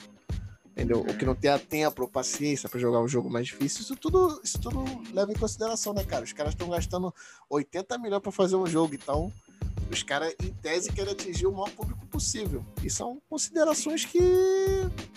Entendeu? 0.77 0.99
Ou 0.99 1.17
que 1.17 1.25
não 1.25 1.33
tenha 1.33 1.57
tempo 1.57 2.03
ou 2.03 2.07
paciência 2.07 2.69
pra 2.69 2.79
jogar 2.79 2.99
um 2.99 3.07
jogo 3.07 3.31
mais 3.31 3.47
difícil. 3.47 3.81
Isso 3.81 3.95
tudo, 3.95 4.39
isso 4.43 4.59
tudo 4.61 4.85
leva 5.11 5.31
em 5.31 5.35
consideração, 5.35 5.91
né, 5.91 6.03
cara? 6.03 6.23
Os 6.23 6.31
caras 6.33 6.53
estão 6.53 6.69
gastando 6.69 7.11
80 7.49 7.97
milhões 7.97 8.21
pra 8.21 8.31
fazer 8.31 8.55
um 8.57 8.67
jogo, 8.67 8.93
então 8.93 9.33
os 9.91 10.03
caras, 10.03 10.35
em 10.39 10.53
tese, 10.53 10.91
querem 10.93 11.13
atingir 11.13 11.47
o 11.47 11.51
maior 11.51 11.71
público 11.71 12.05
possível. 12.05 12.63
E 12.83 12.91
são 12.91 13.19
considerações 13.27 14.05
que 14.05 14.19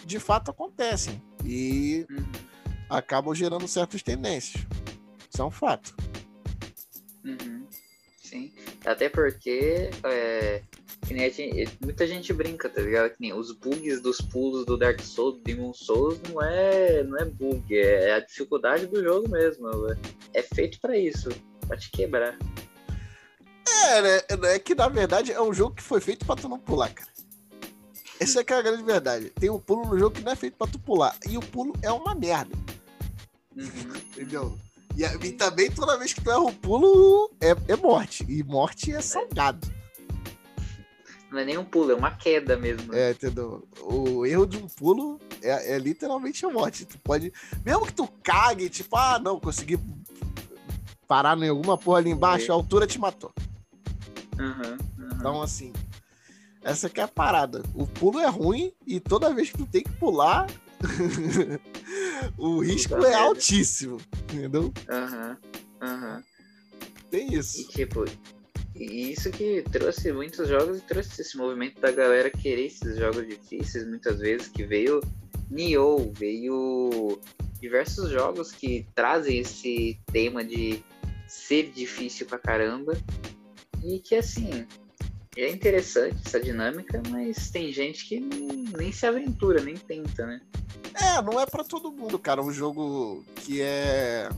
de 0.06 0.18
fato 0.18 0.50
acontecem 0.50 1.20
e 1.44 2.06
Uhum. 2.08 2.24
acabam 2.88 3.34
gerando 3.34 3.68
certas 3.68 4.02
tendências. 4.02 4.64
Isso 5.30 5.42
é 5.42 5.44
um 5.44 5.50
fato. 5.50 5.94
Uhum. 7.22 7.66
Sim. 8.22 8.50
Até 8.86 9.10
porque 9.10 9.90
é, 10.04 10.62
gente, 11.16 11.78
muita 11.82 12.06
gente 12.06 12.32
brinca, 12.32 12.68
tá 12.68 12.80
ligado? 12.80 13.10
Que 13.10 13.20
nem 13.20 13.32
os 13.32 13.52
bugs 13.52 14.00
dos 14.00 14.20
pulos 14.20 14.64
do 14.64 14.76
Dark 14.76 15.00
Souls, 15.00 15.36
do 15.36 15.42
Demon 15.42 15.72
Souls, 15.72 16.18
não 16.28 16.42
é, 16.42 17.02
não 17.02 17.18
é 17.18 17.24
bug, 17.24 17.76
é 17.76 18.14
a 18.14 18.20
dificuldade 18.20 18.86
do 18.86 19.02
jogo 19.02 19.28
mesmo. 19.28 19.68
É 20.32 20.42
feito 20.42 20.80
para 20.80 20.96
isso, 20.96 21.28
pra 21.66 21.76
te 21.76 21.90
quebrar. 21.90 22.38
É, 23.86 24.02
né? 24.02 24.20
É 24.54 24.58
que 24.58 24.74
na 24.74 24.88
verdade 24.88 25.32
é 25.32 25.40
um 25.40 25.54
jogo 25.54 25.74
que 25.74 25.82
foi 25.82 26.00
feito 26.00 26.24
pra 26.26 26.36
tu 26.36 26.48
não 26.48 26.58
pular, 26.58 26.92
cara. 26.92 27.10
Essa 28.20 28.40
é 28.40 28.44
que 28.44 28.52
é 28.52 28.56
a 28.56 28.62
grande 28.62 28.82
verdade. 28.82 29.30
Tem 29.30 29.48
um 29.48 29.58
pulo 29.58 29.86
no 29.86 29.98
jogo 29.98 30.14
que 30.14 30.22
não 30.22 30.32
é 30.32 30.36
feito 30.36 30.56
pra 30.56 30.66
tu 30.66 30.78
pular. 30.78 31.16
E 31.26 31.38
o 31.38 31.40
pulo 31.40 31.72
é 31.82 31.90
uma 31.90 32.14
merda. 32.14 32.54
Uhum. 33.56 33.96
Entendeu? 33.96 34.58
E, 34.94 35.02
e, 35.04 35.32
também 35.32 35.70
toda 35.70 35.96
vez 35.96 36.12
que 36.12 36.20
tu 36.20 36.30
erra 36.30 36.40
um 36.40 36.52
pulo 36.52 37.30
é, 37.40 37.56
é 37.72 37.76
morte. 37.76 38.26
E 38.28 38.42
morte 38.42 38.92
é 38.92 39.00
salgado. 39.00 39.79
Não 41.30 41.38
é 41.38 41.44
nem 41.44 41.56
um 41.56 41.64
pulo, 41.64 41.92
é 41.92 41.94
uma 41.94 42.10
queda 42.10 42.56
mesmo. 42.56 42.92
É, 42.94 43.12
entendeu? 43.12 43.66
O 43.82 44.26
erro 44.26 44.46
de 44.46 44.56
um 44.56 44.66
pulo 44.66 45.20
é, 45.40 45.74
é 45.74 45.78
literalmente 45.78 46.44
a 46.44 46.50
morte. 46.50 46.84
Tu 46.84 46.98
pode. 46.98 47.32
Mesmo 47.64 47.86
que 47.86 47.92
tu 47.92 48.08
cague, 48.22 48.68
tipo, 48.68 48.96
ah, 48.96 49.18
não, 49.18 49.38
consegui 49.38 49.78
parar 51.06 51.38
em 51.38 51.48
alguma 51.48 51.78
porra 51.78 51.98
ali 51.98 52.10
embaixo, 52.10 52.50
a 52.50 52.54
altura 52.54 52.86
te 52.86 52.98
matou. 52.98 53.32
Uhum, 54.38 54.78
uhum. 54.98 55.08
Então, 55.14 55.42
assim, 55.42 55.72
essa 56.62 56.88
que 56.88 57.00
é 57.00 57.04
a 57.04 57.08
parada. 57.08 57.62
O 57.74 57.86
pulo 57.86 58.18
é 58.18 58.28
ruim 58.28 58.72
e 58.86 58.98
toda 58.98 59.32
vez 59.32 59.50
que 59.50 59.58
tu 59.58 59.66
tem 59.66 59.82
que 59.82 59.92
pular, 59.92 60.46
o 62.38 62.60
risco 62.60 62.94
é 63.04 63.14
altíssimo. 63.14 63.98
Entendeu? 64.32 64.72
Aham, 64.88 65.36
uhum, 65.80 65.88
aham. 65.88 66.24
Tem 67.10 67.34
isso. 67.34 67.60
E, 67.60 67.64
tipo, 67.68 68.04
isso 68.84 69.30
que 69.30 69.62
trouxe 69.70 70.12
muitos 70.12 70.48
jogos 70.48 70.78
e 70.78 70.82
trouxe 70.82 71.20
esse 71.20 71.36
movimento 71.36 71.80
da 71.80 71.90
galera 71.90 72.30
querer 72.30 72.66
esses 72.66 72.96
jogos 72.96 73.26
difíceis, 73.26 73.86
muitas 73.86 74.18
vezes, 74.18 74.48
que 74.48 74.64
veio 74.64 75.00
Nioh, 75.50 76.10
veio 76.12 77.20
diversos 77.60 78.10
jogos 78.10 78.52
que 78.52 78.86
trazem 78.94 79.40
esse 79.40 79.98
tema 80.12 80.44
de 80.44 80.82
ser 81.26 81.70
difícil 81.70 82.26
pra 82.26 82.38
caramba. 82.38 82.96
E 83.84 83.98
que 83.98 84.14
assim, 84.14 84.66
é 85.36 85.48
interessante 85.50 86.16
essa 86.24 86.40
dinâmica, 86.40 87.02
mas 87.08 87.50
tem 87.50 87.72
gente 87.72 88.06
que 88.06 88.20
nem 88.20 88.92
se 88.92 89.06
aventura, 89.06 89.62
nem 89.62 89.76
tenta, 89.76 90.26
né? 90.26 90.40
É, 90.94 91.22
não 91.22 91.40
é 91.40 91.46
para 91.46 91.64
todo 91.64 91.92
mundo, 91.92 92.18
cara. 92.18 92.42
Um 92.42 92.52
jogo 92.52 93.24
que 93.36 93.60
é, 93.62 94.28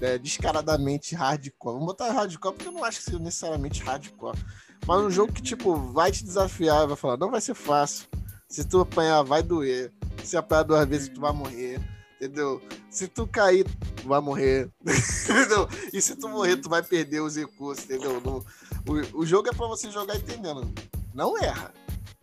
é 0.00 0.18
descaradamente 0.18 1.14
hardcore. 1.14 1.74
Vamos 1.74 1.86
botar 1.86 2.12
hardcore 2.12 2.54
porque 2.54 2.68
eu 2.68 2.72
não 2.72 2.84
acho 2.84 2.98
que 2.98 3.04
seja 3.04 3.18
necessariamente 3.18 3.82
hardcore. 3.82 4.38
Mas 4.86 5.00
um 5.00 5.10
jogo 5.10 5.32
que, 5.32 5.42
tipo, 5.42 5.74
vai 5.74 6.10
te 6.12 6.24
desafiar, 6.24 6.86
vai 6.86 6.96
falar, 6.96 7.16
não 7.16 7.30
vai 7.30 7.40
ser 7.40 7.54
fácil. 7.54 8.06
Se 8.48 8.64
tu 8.64 8.80
apanhar, 8.80 9.22
vai 9.22 9.42
doer. 9.42 9.92
Se 10.24 10.36
apanhar 10.36 10.62
duas 10.62 10.88
vezes, 10.88 11.08
tu 11.08 11.20
vai 11.20 11.32
morrer. 11.32 11.80
Entendeu? 12.16 12.62
Se 12.90 13.06
tu 13.06 13.26
cair, 13.26 13.64
tu 13.96 14.08
vai 14.08 14.20
morrer. 14.20 14.70
entendeu? 14.84 15.68
E 15.92 16.00
se 16.00 16.16
tu 16.16 16.28
morrer, 16.28 16.56
tu 16.56 16.68
vai 16.68 16.82
perder 16.82 17.20
os 17.20 17.36
recursos, 17.36 17.84
entendeu? 17.84 18.20
No, 18.20 18.44
o, 18.86 19.20
o 19.20 19.26
jogo 19.26 19.48
é 19.48 19.52
para 19.52 19.66
você 19.66 19.90
jogar 19.90 20.16
entendendo. 20.16 20.72
Não 21.12 21.36
erra. 21.36 21.72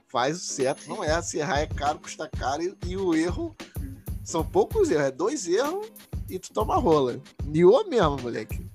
Faz 0.07 0.37
o 0.37 0.39
certo, 0.39 0.87
não 0.87 1.03
erra. 1.03 1.21
Se 1.21 1.37
errar 1.37 1.59
é 1.59 1.67
caro, 1.67 1.99
custa 1.99 2.27
caro. 2.27 2.63
E, 2.63 2.75
e 2.87 2.97
o 2.97 3.13
erro 3.13 3.55
são 4.23 4.43
poucos 4.43 4.89
erros. 4.89 5.05
É 5.05 5.11
dois 5.11 5.47
erros 5.47 5.91
e 6.29 6.39
tu 6.39 6.51
toma 6.53 6.77
rola. 6.77 7.21
Nioh 7.43 7.83
mesmo, 7.87 8.17
moleque. 8.21 8.65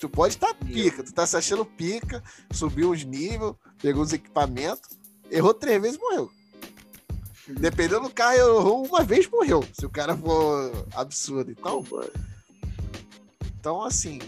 Tu 0.00 0.08
pode 0.08 0.34
estar 0.34 0.54
tá 0.54 0.64
pica, 0.64 1.02
tu 1.02 1.12
tá 1.12 1.26
se 1.26 1.36
achando 1.36 1.64
pica, 1.64 2.22
subiu 2.50 2.90
uns 2.90 3.04
níveis, 3.04 3.54
pegou 3.82 4.02
os 4.02 4.12
equipamentos, 4.12 4.98
errou 5.30 5.52
três 5.52 5.80
vezes 5.80 5.98
morreu. 5.98 6.30
Dependendo 7.46 8.02
do 8.02 8.10
carro, 8.10 8.36
errou 8.36 8.86
uma 8.86 9.02
vez 9.02 9.28
morreu. 9.28 9.62
Se 9.72 9.84
o 9.84 9.90
cara 9.90 10.16
for 10.16 10.86
absurdo. 10.94 11.50
Então, 11.50 11.84
então 13.58 13.82
assim, 13.82 14.20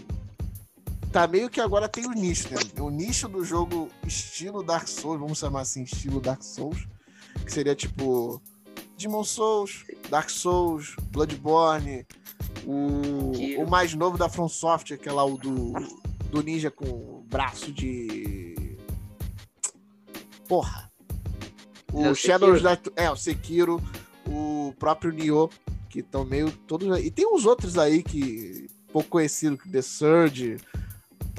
tá 1.11 1.27
meio 1.27 1.49
que 1.49 1.61
agora 1.61 1.87
tem 1.87 2.05
o 2.05 2.11
nicho, 2.11 2.49
né? 2.53 2.59
O 2.79 2.89
nicho 2.89 3.27
do 3.27 3.43
jogo 3.43 3.89
estilo 4.05 4.63
Dark 4.63 4.87
Souls, 4.87 5.19
vamos 5.19 5.39
chamar 5.39 5.61
assim, 5.61 5.83
estilo 5.83 6.19
Dark 6.19 6.43
Souls, 6.43 6.87
que 7.45 7.51
seria 7.51 7.75
tipo 7.75 8.41
Demon 8.97 9.23
Souls, 9.23 9.85
Dark 10.09 10.29
Souls, 10.29 10.95
Bloodborne, 11.11 12.05
o, 12.65 13.63
o 13.63 13.69
mais 13.69 13.93
novo 13.93 14.17
da 14.17 14.29
From 14.29 14.47
Software, 14.47 14.97
que 14.97 15.09
é 15.09 15.11
lá 15.11 15.25
o 15.25 15.37
do, 15.37 15.73
do 16.29 16.41
ninja 16.41 16.71
com 16.71 17.23
braço 17.27 17.71
de. 17.71 18.77
Porra. 20.47 20.91
O 21.91 22.05
é, 22.05 22.15
Shadows 22.15 22.61
da. 22.61 22.77
É, 22.95 23.09
o 23.09 23.15
Sekiro, 23.15 23.81
o 24.27 24.73
próprio 24.79 25.11
Nioh, 25.11 25.49
que 25.89 25.99
estão 25.99 26.25
meio 26.25 26.51
todos. 26.67 26.99
E 27.03 27.11
tem 27.11 27.27
uns 27.27 27.45
outros 27.45 27.77
aí 27.77 28.01
que. 28.03 28.67
pouco 28.91 29.09
conhecido, 29.09 29.57
que 29.57 29.69
The 29.69 29.81
Surge, 29.81 30.57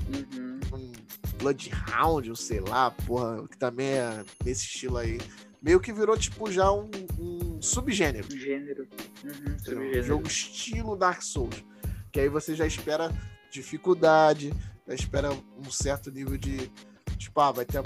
Uhum. 0.08 0.60
Um 0.72 0.92
Bloodhound, 1.38 2.30
ou 2.30 2.36
sei 2.36 2.60
lá, 2.60 2.90
porra, 2.90 3.46
que 3.48 3.56
também 3.56 3.86
é 3.86 4.24
nesse 4.44 4.64
estilo 4.64 4.98
aí. 4.98 5.20
Meio 5.62 5.80
que 5.80 5.92
virou, 5.92 6.16
tipo, 6.16 6.50
já 6.50 6.70
um, 6.70 6.90
um 7.18 7.43
subgênero. 7.64 8.26
Gênero. 8.30 8.86
Uhum, 9.24 9.58
subgênero. 9.58 10.00
Um 10.00 10.02
jogo 10.02 10.26
estilo 10.26 10.96
Dark 10.96 11.22
Souls. 11.22 11.64
Que 12.12 12.20
aí 12.20 12.28
você 12.28 12.54
já 12.54 12.66
espera 12.66 13.12
dificuldade, 13.50 14.52
já 14.86 14.94
espera 14.94 15.30
um 15.32 15.70
certo 15.70 16.10
nível 16.10 16.36
de. 16.36 16.70
Tipo, 17.16 17.40
ah, 17.40 17.52
vai 17.52 17.64
ter 17.64 17.82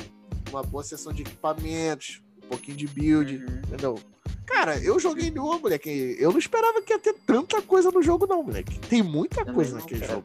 uma 0.51 0.62
boa 0.62 0.83
sessão 0.83 1.12
de 1.12 1.23
equipamentos, 1.23 2.23
um 2.43 2.49
pouquinho 2.49 2.77
de 2.77 2.87
build, 2.87 3.37
uhum. 3.37 3.59
entendeu? 3.67 3.99
Cara, 4.47 4.79
eu 4.79 4.99
joguei 4.99 5.31
no 5.31 5.59
moleque. 5.59 6.17
Eu 6.19 6.33
não 6.33 6.38
esperava 6.38 6.81
que 6.83 6.93
ia 6.93 6.99
ter 6.99 7.14
tanta 7.27 7.61
coisa 7.61 7.91
no 7.91 8.03
jogo, 8.03 8.27
não, 8.27 8.43
moleque. 8.43 8.79
Tem 8.81 9.03
muita 9.03 9.41
Também 9.41 9.55
coisa 9.55 9.77
naquele 9.77 10.07
jogo. 10.07 10.25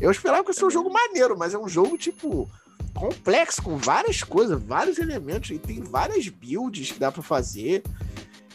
Eu 0.00 0.10
esperava 0.10 0.42
que 0.42 0.52
fosse 0.52 0.64
um 0.64 0.70
jogo 0.70 0.92
maneiro, 0.92 1.38
mas 1.38 1.54
é 1.54 1.58
um 1.58 1.68
jogo, 1.68 1.96
tipo, 1.96 2.50
complexo, 2.94 3.62
com 3.62 3.76
várias 3.76 4.22
coisas, 4.22 4.60
vários 4.62 4.98
elementos, 4.98 5.50
e 5.50 5.58
tem 5.58 5.80
várias 5.80 6.28
builds 6.28 6.92
que 6.92 6.98
dá 6.98 7.12
para 7.12 7.22
fazer. 7.22 7.82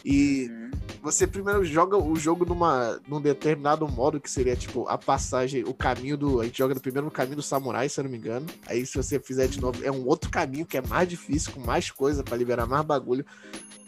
E 0.08 0.48
uhum. 0.48 0.70
você 1.02 1.26
primeiro 1.26 1.64
joga 1.64 1.96
o 1.96 2.14
jogo 2.14 2.46
numa, 2.46 3.00
num 3.08 3.20
determinado 3.20 3.88
modo, 3.88 4.20
que 4.20 4.30
seria, 4.30 4.54
tipo, 4.54 4.86
a 4.88 4.96
passagem, 4.96 5.64
o 5.64 5.74
caminho 5.74 6.16
do. 6.16 6.40
A 6.40 6.44
gente 6.44 6.58
joga 6.58 6.78
primeiro 6.78 7.06
no 7.06 7.10
caminho 7.10 7.34
do 7.34 7.42
samurai, 7.42 7.88
se 7.88 7.98
eu 7.98 8.04
não 8.04 8.10
me 8.12 8.16
engano. 8.16 8.46
Aí, 8.66 8.86
se 8.86 8.96
você 8.96 9.18
fizer 9.18 9.48
de 9.48 9.60
novo, 9.60 9.84
é 9.84 9.90
um 9.90 10.06
outro 10.06 10.30
caminho 10.30 10.64
que 10.64 10.78
é 10.78 10.86
mais 10.86 11.08
difícil, 11.08 11.50
com 11.50 11.60
mais 11.60 11.90
coisa 11.90 12.22
para 12.22 12.36
liberar 12.36 12.66
mais 12.66 12.86
bagulho. 12.86 13.26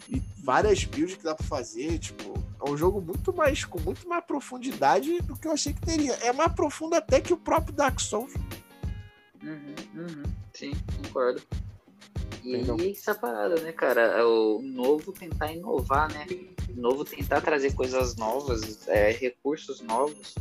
E 0.09 0.21
várias 0.43 0.83
builds 0.83 1.15
que 1.15 1.23
dá 1.23 1.33
pra 1.33 1.45
fazer, 1.45 1.97
tipo 1.99 2.37
é 2.61 2.69
um 2.69 2.75
jogo 2.75 2.99
muito 2.99 3.33
mais 3.33 3.63
com 3.63 3.79
muito 3.79 4.05
mais 4.09 4.25
profundidade 4.25 5.21
do 5.21 5.37
que 5.37 5.47
eu 5.47 5.53
achei 5.53 5.71
que 5.71 5.79
teria. 5.79 6.11
É 6.15 6.33
mais 6.33 6.51
profundo 6.51 6.95
até 6.95 7.21
que 7.21 7.31
o 7.31 7.37
próprio 7.37 7.73
Dark 7.73 7.97
Souls. 8.01 8.33
Uhum, 9.41 9.75
uhum. 9.95 10.23
Sim, 10.53 10.73
concordo. 11.01 11.41
E 12.43 12.91
essa 12.91 13.13
parada, 13.13 13.59
né, 13.61 13.71
cara? 13.71 14.01
É 14.01 14.23
o 14.23 14.61
novo 14.61 15.11
tentar 15.11 15.51
inovar, 15.51 16.11
né? 16.11 16.25
O 16.69 16.79
novo 16.79 17.05
tentar 17.05 17.41
trazer 17.41 17.73
coisas 17.73 18.15
novas, 18.15 18.87
é, 18.87 19.11
recursos 19.11 19.81
novos. 19.81 20.35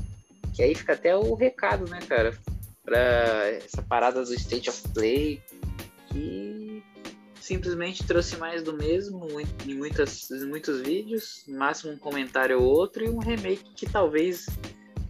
Que 0.54 0.62
aí 0.62 0.74
fica 0.74 0.94
até 0.94 1.16
o 1.16 1.34
recado, 1.34 1.88
né, 1.90 2.00
cara? 2.08 2.36
Pra 2.84 3.48
essa 3.50 3.82
parada 3.82 4.24
do 4.24 4.34
State 4.34 4.70
of 4.70 4.88
Play. 4.88 5.42
Que 6.10 6.82
simplesmente 7.40 8.06
trouxe 8.06 8.36
mais 8.36 8.62
do 8.62 8.74
mesmo 8.74 9.26
em, 9.66 9.74
muitas, 9.74 10.30
em 10.30 10.46
muitos 10.46 10.82
vídeos, 10.82 11.44
máximo 11.48 11.92
um 11.92 11.98
comentário 11.98 12.60
ou 12.60 12.66
outro, 12.66 13.04
e 13.04 13.08
um 13.08 13.18
remake 13.18 13.72
que 13.74 13.86
talvez 13.86 14.46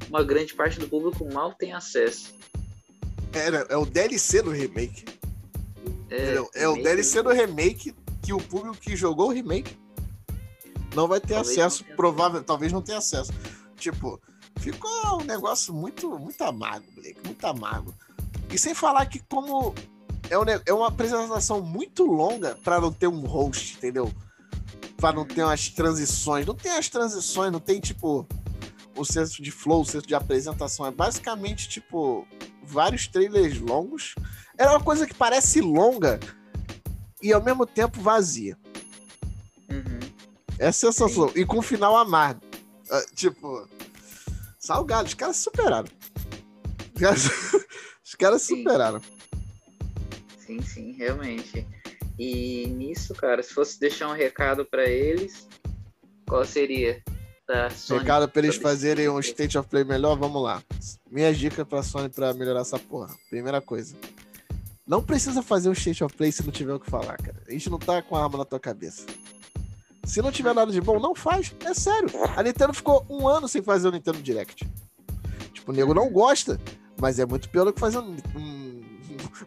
uma 0.09 0.23
grande 0.23 0.55
parte 0.55 0.79
do 0.79 0.89
público 0.89 1.29
mal 1.33 1.53
tenha 1.53 1.77
acesso. 1.77 2.35
Era, 3.33 3.67
é 3.69 3.77
o 3.77 3.85
DLC 3.85 4.41
do 4.43 4.51
remake. 4.51 5.05
É, 6.11 6.37
é 6.55 6.69
o 6.69 6.75
DLC 6.75 7.23
do 7.23 7.31
remake 7.31 7.95
que 8.23 8.33
o 8.33 8.39
público 8.39 8.77
que 8.77 8.97
jogou 8.97 9.29
o 9.29 9.33
remake 9.33 9.77
não 10.95 11.07
vai 11.07 11.21
ter 11.21 11.35
talvez 11.35 11.59
acesso, 11.59 11.85
provável, 11.97 12.43
talvez 12.43 12.73
não 12.73 12.83
tenha 12.83 12.99
acesso. 12.99 13.33
Tipo, 13.77 14.21
ficou 14.59 15.21
um 15.21 15.25
negócio 15.25 15.73
muito, 15.73 16.19
muito 16.19 16.43
amargo, 16.43 16.87
Blake, 16.95 17.21
muito 17.25 17.47
amargo. 17.47 17.95
E 18.51 18.59
sem 18.59 18.75
falar 18.75 19.07
que 19.07 19.21
como 19.21 19.75
é, 20.31 20.39
um, 20.39 20.45
é 20.67 20.73
uma 20.73 20.89
apresentação 20.89 21.61
muito 21.61 22.05
longa 22.05 22.57
para 22.65 22.81
não 22.81 22.93
ter 22.93 23.07
um 23.07 23.21
host, 23.21 23.77
entendeu? 23.77 24.13
Para 24.97 25.15
não 25.15 25.25
ter 25.25 25.43
umas 25.43 25.69
transições. 25.69 26.47
Não 26.47 26.55
tem 26.55 26.73
as 26.73 26.89
transições, 26.89 27.53
não 27.53 27.61
tem 27.61 27.81
tipo 27.81 28.27
o 28.97 29.05
senso 29.05 29.43
de 29.43 29.51
flow, 29.51 29.83
o 29.83 29.85
senso 29.85 30.07
de 30.07 30.15
apresentação. 30.15 30.87
É 30.87 30.91
basicamente 30.91 31.69
tipo 31.69 32.27
vários 32.63 33.07
trailers 33.07 33.61
longos. 33.61 34.15
É 34.59 34.67
uma 34.67 34.83
coisa 34.83 35.07
que 35.07 35.15
parece 35.15 35.61
longa 35.61 36.19
e 37.23 37.33
ao 37.33 37.43
mesmo 37.43 37.65
tempo 37.65 38.01
vazia. 38.01 38.59
Uhum. 39.71 40.01
É 40.59 40.73
sensação. 40.73 41.29
Sim. 41.29 41.41
E 41.41 41.47
com 41.47 41.63
final 41.63 41.97
amargo. 41.97 42.41
Uh, 42.91 43.15
tipo, 43.15 43.69
salgado. 44.59 45.07
Os 45.07 45.15
caras 45.15 45.37
superaram. 45.37 45.89
Os 46.95 47.01
caras, 47.01 47.25
os 48.05 48.15
caras 48.15 48.43
superaram. 48.43 49.01
Sim, 50.45 50.61
sim, 50.61 50.93
realmente. 50.93 51.67
E 52.19 52.67
nisso, 52.67 53.15
cara, 53.15 53.43
se 53.43 53.55
fosse 53.55 53.79
deixar 53.79 54.09
um 54.09 54.15
recado 54.15 54.65
para 54.65 54.85
eles, 54.89 55.47
qual 56.29 56.45
seria? 56.45 57.01
Da 57.47 57.71
Sony, 57.71 58.01
recado 58.01 58.29
para 58.29 58.43
eles 58.43 58.57
fazerem 58.57 59.09
um 59.09 59.21
State 59.21 59.57
of 59.57 59.69
Play 59.69 59.83
melhor, 59.83 60.19
vamos 60.19 60.43
lá. 60.43 60.63
Minha 61.11 61.33
dica 61.33 61.65
pra 61.65 61.83
Sony 61.83 62.11
para 62.11 62.35
melhorar 62.35 62.61
essa 62.61 62.79
porra. 62.79 63.15
Primeira 63.31 63.61
coisa. 63.61 63.97
Não 64.89 65.03
precisa 65.03 65.43
fazer 65.43 65.69
um 65.69 65.73
State 65.73 66.03
of 66.03 66.17
Play 66.17 66.33
se 66.33 66.43
não 66.43 66.51
tiver 66.51 66.73
o 66.73 66.81
que 66.81 66.91
falar, 66.91 67.19
cara. 67.19 67.37
A 67.47 67.53
gente 67.53 67.69
não 67.69 67.79
tá 67.79 68.01
com 68.01 68.17
a 68.17 68.25
arma 68.25 68.39
na 68.39 68.45
tua 68.47 68.59
cabeça. 68.59 69.05
Se 70.03 70.23
não 70.23 70.33
tiver 70.33 70.55
nada 70.55 70.73
de 70.73 70.81
bom, 70.81 70.99
não 70.99 71.15
faz. 71.15 71.55
É 71.63 71.75
sério. 71.75 72.09
A 72.35 72.43
Nintendo 72.43 72.73
ficou 72.73 73.05
um 73.11 73.29
ano 73.29 73.47
sem 73.47 73.61
fazer 73.61 73.89
o 73.89 73.91
Nintendo 73.91 74.23
Direct. 74.23 74.67
Tipo, 75.53 75.73
o 75.73 75.75
nego 75.75 75.93
não 75.93 76.09
gosta, 76.11 76.59
mas 76.99 77.19
é 77.19 77.27
muito 77.27 77.51
pior 77.51 77.67
do 77.67 77.73
que 77.75 77.79
fazer 77.79 77.99
um, 77.99 78.17
um, 78.35 78.83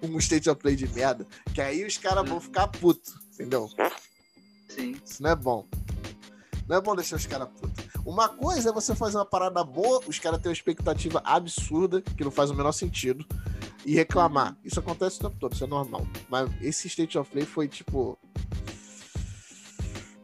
um 0.14 0.18
State 0.20 0.48
of 0.48 0.62
Play 0.62 0.76
de 0.76 0.88
merda. 0.90 1.26
Que 1.56 1.60
aí 1.60 1.84
os 1.84 1.98
caras 1.98 2.30
vão 2.30 2.40
ficar 2.40 2.68
putos, 2.68 3.16
entendeu? 3.34 3.68
Sim. 4.70 4.96
Isso 5.04 5.24
não 5.24 5.32
é 5.32 5.36
bom. 5.36 5.66
Não 6.70 6.78
é 6.78 6.82
bom 6.82 6.96
deixar 6.96 7.16
os 7.16 7.26
caras 7.26 7.50
putos. 7.60 7.84
Uma 8.06 8.30
coisa 8.30 8.70
é 8.70 8.72
você 8.74 8.94
fazer 8.94 9.18
uma 9.18 9.26
parada 9.26 9.64
boa, 9.64 10.02
os 10.06 10.20
caras 10.20 10.40
têm 10.40 10.50
uma 10.50 10.54
expectativa 10.54 11.20
absurda, 11.26 12.00
que 12.00 12.24
não 12.24 12.30
faz 12.30 12.52
o 12.52 12.54
menor 12.54 12.74
sentido 12.74 13.26
e 13.86 13.96
reclamar. 13.96 14.58
Isso 14.64 14.80
acontece 14.80 15.18
o 15.18 15.22
tempo 15.22 15.38
todo, 15.40 15.54
isso 15.54 15.64
é 15.64 15.68
normal. 15.68 16.06
Mas 16.30 16.50
esse 16.62 16.88
State 16.88 17.18
of 17.18 17.30
Play 17.32 17.46
foi 17.46 17.68
tipo. 17.68 18.18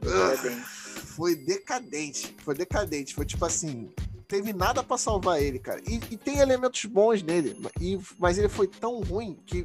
Decadente. 0.01 0.77
Foi 1.17 1.35
decadente. 1.35 2.35
Foi 2.43 2.55
decadente. 2.55 3.15
Foi 3.15 3.25
tipo 3.25 3.45
assim. 3.45 3.89
Teve 4.27 4.51
nada 4.51 4.83
para 4.83 4.97
salvar 4.97 5.41
ele, 5.41 5.57
cara. 5.57 5.81
E, 5.87 5.95
e, 6.11 6.17
tem 6.17 6.39
elementos 6.39 6.83
bons 6.85 7.23
nele. 7.23 7.57
E, 7.79 7.97
mas 8.19 8.37
ele 8.37 8.49
foi 8.49 8.67
tão 8.67 8.99
ruim 9.01 9.39
que 9.45 9.63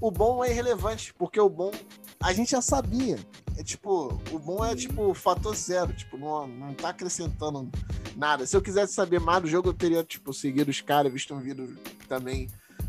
o 0.00 0.10
bom 0.10 0.44
é 0.44 0.50
irrelevante. 0.50 1.12
Porque 1.14 1.40
o 1.40 1.48
bom 1.48 1.72
a 2.20 2.32
gente 2.32 2.52
já 2.52 2.62
sabia. 2.62 3.18
É 3.58 3.62
tipo, 3.62 4.20
o 4.30 4.38
bom 4.38 4.64
é 4.64 4.74
tipo 4.74 5.12
fator 5.14 5.54
zero. 5.54 5.92
Tipo, 5.92 6.16
não, 6.16 6.46
não 6.46 6.74
tá 6.74 6.90
acrescentando 6.90 7.68
nada. 8.16 8.46
Se 8.46 8.56
eu 8.56 8.62
quisesse 8.62 8.94
saber 8.94 9.20
mais 9.20 9.42
do 9.42 9.48
jogo, 9.48 9.70
eu 9.70 9.74
teria, 9.74 10.04
tipo, 10.04 10.32
seguido 10.32 10.70
os 10.70 10.80
caras, 10.80 11.12
visto 11.12 11.34
um 11.34 11.40
vídeo 11.40 11.76
também 12.08 12.48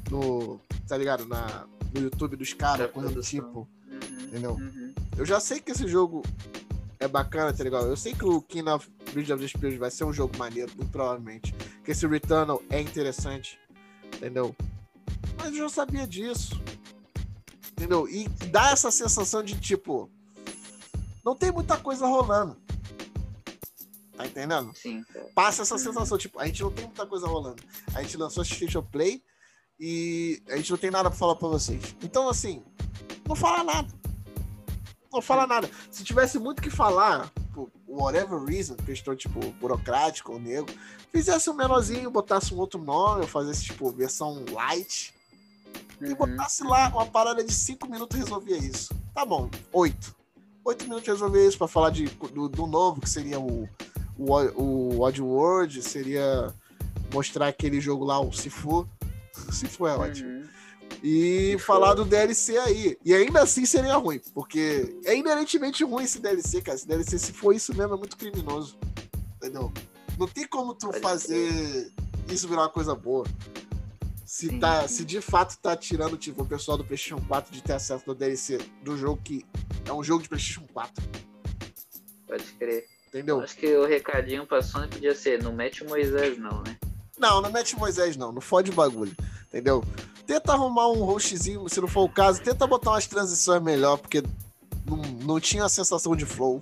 no, 0.10 0.60
tá 0.88 0.98
ligado? 0.98 1.26
Na, 1.26 1.68
no 1.94 2.02
YouTube 2.02 2.36
dos 2.36 2.54
caras, 2.54 2.92
coisa 2.92 3.10
do 3.10 3.22
tipo. 3.22 3.68
Uhum, 3.88 4.24
entendeu? 4.24 4.52
Uhum. 4.54 4.94
Eu 5.18 5.26
já 5.26 5.40
sei 5.40 5.60
que 5.60 5.72
esse 5.72 5.88
jogo 5.88 6.24
é 7.00 7.08
bacana, 7.08 7.54
tá 7.54 7.64
ligado? 7.64 7.88
Eu 7.88 7.98
sei 7.98 8.14
que 8.14 8.26
o 8.26 8.42
King 8.42 8.70
of 8.70 8.90
Bridge 9.14 9.32
of 9.32 9.42
the 9.42 9.48
Spirits 9.48 9.80
vai 9.80 9.92
ser 9.92 10.04
um 10.04 10.14
jogo 10.14 10.38
maneiro, 10.38 10.72
muito 10.76 10.92
provavelmente. 10.92 11.54
Que 11.84 11.92
esse 11.92 12.08
Returnal 12.08 12.62
é 12.70 12.82
interessante, 12.82 13.60
entendeu? 14.16 14.56
Mas 15.38 15.48
eu 15.54 15.64
já 15.64 15.70
sabia 15.70 16.08
disso. 16.08 16.60
Entendeu? 17.72 18.08
E 18.10 18.28
dá 18.48 18.72
essa 18.72 18.90
sensação 18.90 19.44
de 19.44 19.60
tipo. 19.60 20.10
Não 21.24 21.36
tem 21.36 21.52
muita 21.52 21.78
coisa 21.78 22.08
rolando. 22.08 22.58
Tá 24.16 24.26
entendendo? 24.26 24.72
Sim. 24.76 25.06
Passa 25.36 25.62
essa 25.62 25.76
uhum. 25.76 25.80
sensação, 25.80 26.18
tipo, 26.18 26.40
a 26.40 26.48
gente 26.48 26.64
não 26.64 26.72
tem 26.72 26.86
muita 26.86 27.06
coisa 27.06 27.28
rolando. 27.28 27.62
A 27.94 28.02
gente 28.02 28.18
lançou 28.18 28.42
State 28.44 28.76
of 28.76 28.90
Play, 28.90 29.22
e 29.80 30.42
a 30.50 30.58
gente 30.58 30.72
não 30.72 30.78
tem 30.78 30.90
nada 30.90 31.10
para 31.10 31.18
falar 31.18 31.36
para 31.36 31.48
vocês. 31.48 31.96
Então, 32.02 32.28
assim, 32.28 32.64
não 33.28 33.36
fala 33.36 33.64
nada. 33.64 33.88
Não 35.12 35.22
fala 35.22 35.46
nada. 35.46 35.70
Se 35.92 36.04
tivesse 36.04 36.40
muito 36.40 36.62
que 36.62 36.70
falar, 36.70 37.32
por 37.54 37.70
whatever 37.88 38.44
reason, 38.44 38.76
questão 38.76 39.16
tipo 39.16 39.40
burocrática 39.54 40.32
ou 40.32 40.40
nego, 40.40 40.68
fizesse 41.12 41.50
um 41.50 41.54
menorzinho, 41.54 42.12
botasse 42.12 42.54
um 42.54 42.58
outro 42.58 42.82
nome, 42.82 43.22
ou 43.22 43.28
fazesse 43.28 43.66
tipo 43.66 43.92
versão 43.92 44.44
light, 44.52 45.14
uhum. 46.02 46.12
e 46.12 46.16
botasse 46.16 46.64
lá 46.64 46.90
uma 46.90 47.06
parada 47.06 47.44
de 47.44 47.54
5 47.54 47.90
minutos 47.90 48.18
resolvia 48.18 48.58
isso. 48.58 48.94
Tá 49.14 49.26
bom, 49.26 49.50
8. 49.72 50.16
8 50.66 50.84
minutos 50.84 51.08
resolvia 51.08 51.48
isso 51.48 51.58
para 51.58 51.68
falar 51.68 51.92
de, 51.92 52.06
do, 52.06 52.50
do, 52.50 52.68
novo, 52.68 53.00
que 53.00 53.10
seria 53.10 53.40
o, 53.40 53.70
o, 54.18 54.34
o 54.62 55.02
Odd 55.02 55.22
World, 55.22 55.82
seria 55.82 56.54
mostrar 57.14 57.48
aquele 57.48 57.80
jogo 57.80 58.04
lá, 58.04 58.20
o 58.20 58.34
Sifu 58.34 58.88
se 59.54 59.68
for 59.68 59.88
é 59.88 59.96
ótimo. 59.96 60.30
Uhum. 60.30 60.48
E 61.04 61.52
se 61.58 61.60
falar 61.60 61.94
do 61.94 62.06
DLC 62.06 62.58
aí. 62.58 62.98
E 63.04 63.14
ainda 63.14 63.42
assim 63.42 63.66
seria 63.66 63.96
ruim, 63.96 64.20
porque 64.34 64.98
é 65.06 65.16
inerentemente 65.16 65.84
ruim 65.84 66.04
esse 66.04 66.20
DLC, 66.20 66.62
cara. 66.62 66.76
Esse 66.76 66.88
DLC, 66.88 67.20
se 67.20 67.34
for 67.34 67.54
isso 67.54 67.76
mesmo, 67.76 67.94
é 67.94 67.98
muito 67.98 68.18
criminoso. 68.18 68.78
Entendeu? 69.36 69.72
Não 70.18 70.28
tem 70.28 70.48
como 70.48 70.74
tu 70.74 70.88
Pode 70.88 71.02
fazer 71.02 71.52
ser. 71.52 71.94
isso 72.30 72.48
virar 72.48 72.62
uma 72.62 72.70
coisa 72.70 72.96
boa. 72.96 73.26
Se, 74.26 74.60
tá, 74.60 74.88
se 74.88 75.06
de 75.06 75.22
fato 75.22 75.58
tá 75.58 75.76
tirando 75.78 76.18
tipo, 76.18 76.42
o 76.42 76.46
pessoal 76.46 76.78
do 76.78 76.84
PlayStation 76.84 77.24
4 77.28 77.54
de 77.54 77.64
ter 77.64 77.74
acesso 77.74 78.04
ao 78.08 78.16
DLC 78.16 78.58
do 78.84 78.98
jogo 78.98 79.22
que 79.24 79.46
é 79.86 79.94
um 79.94 80.04
jogo 80.04 80.24
de 80.24 80.28
PlayStation 80.28 80.68
4. 80.74 81.04
Pode 82.28 82.44
crer. 82.60 82.86
Entendeu? 83.08 83.40
Acho 83.40 83.56
que 83.56 83.74
o 83.78 83.86
recadinho 83.86 84.46
pra 84.46 84.62
Sony 84.62 84.88
podia 84.88 85.16
ser: 85.16 85.42
não 85.42 85.54
mete 85.54 85.84
o 85.84 85.88
Moisés, 85.88 86.38
não, 86.38 86.62
né? 86.64 86.78
Não, 87.18 87.42
não 87.42 87.52
mete 87.52 87.78
Moisés, 87.78 88.18
não. 88.18 88.32
Não 88.32 88.42
fode 88.42 88.70
o 88.70 88.74
bagulho. 88.74 89.16
Entendeu? 89.48 89.84
Tenta 90.26 90.54
arrumar 90.54 90.90
um 90.90 91.04
hostzinho, 91.04 91.68
se 91.70 91.80
não 91.80 91.88
for 91.88 92.04
o 92.04 92.10
caso. 92.10 92.42
Tenta 92.42 92.68
botar 92.68 92.92
umas 92.92 93.08
transições 93.08 93.62
melhor, 93.62 93.98
porque 93.98 94.22
não, 94.86 94.98
não 95.24 95.40
tinha 95.40 95.66
a 95.66 95.70
sensação 95.70 96.16
de 96.16 96.26
flow. 96.26 96.60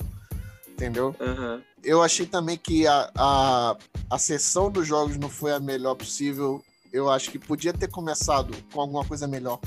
Entendeu? 0.67 1.15
Uhum. 1.19 1.61
Eu 1.83 2.01
achei 2.01 2.25
também 2.25 2.57
que 2.57 2.85
a, 2.85 3.11
a, 3.15 3.77
a 4.09 4.17
sessão 4.17 4.69
dos 4.69 4.87
jogos 4.87 5.17
não 5.17 5.29
foi 5.29 5.51
a 5.51 5.59
melhor 5.59 5.95
possível. 5.95 6.63
Eu 6.91 7.09
acho 7.09 7.31
que 7.31 7.39
podia 7.39 7.73
ter 7.73 7.87
começado 7.87 8.55
com 8.71 8.81
alguma 8.81 9.03
coisa 9.03 9.27
melhor. 9.27 9.59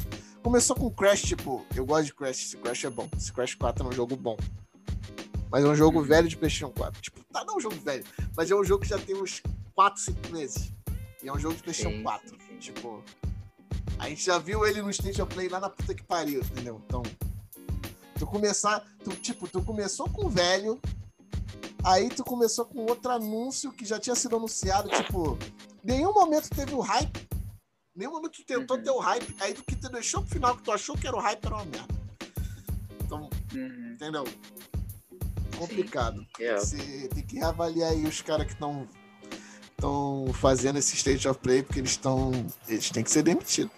Começou 0.42 0.76
com 0.76 0.90
Crash, 0.90 1.22
tipo, 1.22 1.64
eu 1.74 1.84
gosto 1.84 2.06
de 2.06 2.14
Crash, 2.14 2.38
esse 2.40 2.56
Crash 2.56 2.84
é 2.84 2.90
bom. 2.90 3.08
Esse 3.16 3.32
Crash 3.32 3.54
4 3.54 3.84
é 3.84 3.88
um 3.88 3.92
jogo 3.92 4.16
bom. 4.16 4.36
Mas 5.50 5.64
é 5.64 5.68
um 5.68 5.74
jogo 5.74 5.98
uhum. 5.98 6.04
velho 6.04 6.28
de 6.28 6.36
PlayStation 6.36 6.70
4. 6.70 7.00
Tipo, 7.00 7.24
tá, 7.32 7.44
não 7.44 7.54
é 7.54 7.56
um 7.56 7.60
jogo 7.60 7.76
velho, 7.76 8.04
mas 8.36 8.50
é 8.50 8.54
um 8.54 8.64
jogo 8.64 8.82
que 8.82 8.88
já 8.88 8.98
tem 8.98 9.16
uns 9.16 9.42
4, 9.74 10.00
5 10.00 10.32
meses. 10.32 10.72
E 11.22 11.28
é 11.28 11.32
um 11.32 11.38
jogo 11.38 11.56
de 11.56 11.62
PlayStation 11.62 11.96
sim, 11.96 12.02
4. 12.02 12.36
Tipo, 12.58 13.02
a 13.98 14.08
gente 14.08 14.24
já 14.24 14.38
viu 14.38 14.66
ele 14.66 14.82
no 14.82 14.90
State 14.90 15.20
of 15.20 15.32
Play 15.32 15.48
lá 15.48 15.60
na 15.60 15.70
puta 15.70 15.94
que 15.94 16.02
pariu, 16.02 16.40
entendeu? 16.40 16.80
Então, 16.86 17.02
tu 18.18 18.26
começar, 18.26 18.84
tu, 19.02 19.10
tipo, 19.10 19.48
tu 19.48 19.62
começou 19.62 20.08
com 20.08 20.26
o 20.26 20.28
velho, 20.28 20.80
aí 21.84 22.08
tu 22.08 22.24
começou 22.24 22.64
com 22.64 22.86
outro 22.86 23.10
anúncio 23.10 23.72
que 23.72 23.84
já 23.84 23.98
tinha 23.98 24.14
sido 24.14 24.36
anunciado, 24.36 24.88
tipo, 24.90 25.38
nenhum 25.82 26.12
momento 26.12 26.50
teve 26.50 26.74
o 26.74 26.80
hype, 26.80 27.28
nenhum 27.94 28.12
momento 28.12 28.32
tu 28.32 28.44
tentou 28.44 28.76
uhum. 28.76 28.82
ter 28.82 28.90
o 28.90 28.98
hype, 28.98 29.36
aí 29.40 29.54
do 29.54 29.62
que 29.62 29.76
tu 29.76 29.88
deixou 29.88 30.22
pro 30.22 30.30
final 30.30 30.56
que 30.56 30.62
tu 30.62 30.72
achou 30.72 30.96
que 30.96 31.06
era 31.06 31.16
o 31.16 31.20
hype 31.20 31.44
era 31.44 31.54
uma 31.54 31.64
merda. 31.64 31.94
Então, 33.04 33.30
uhum. 33.54 33.92
entendeu? 33.94 34.24
Complicado. 35.56 36.24
Yeah. 36.38 36.60
Você 36.60 37.08
tem 37.08 37.24
que 37.24 37.36
reavaliar 37.36 37.90
aí 37.90 38.04
os 38.04 38.20
caras 38.20 38.46
que 38.46 38.52
estão 38.52 38.86
estão 39.78 40.26
fazendo 40.34 40.78
esse 40.78 40.96
state 40.96 41.26
of 41.28 41.38
play 41.38 41.62
porque 41.62 41.78
eles 41.78 41.92
estão. 41.92 42.32
Eles 42.68 42.90
têm 42.90 43.04
que 43.04 43.10
ser 43.10 43.22
demitidos. 43.22 43.72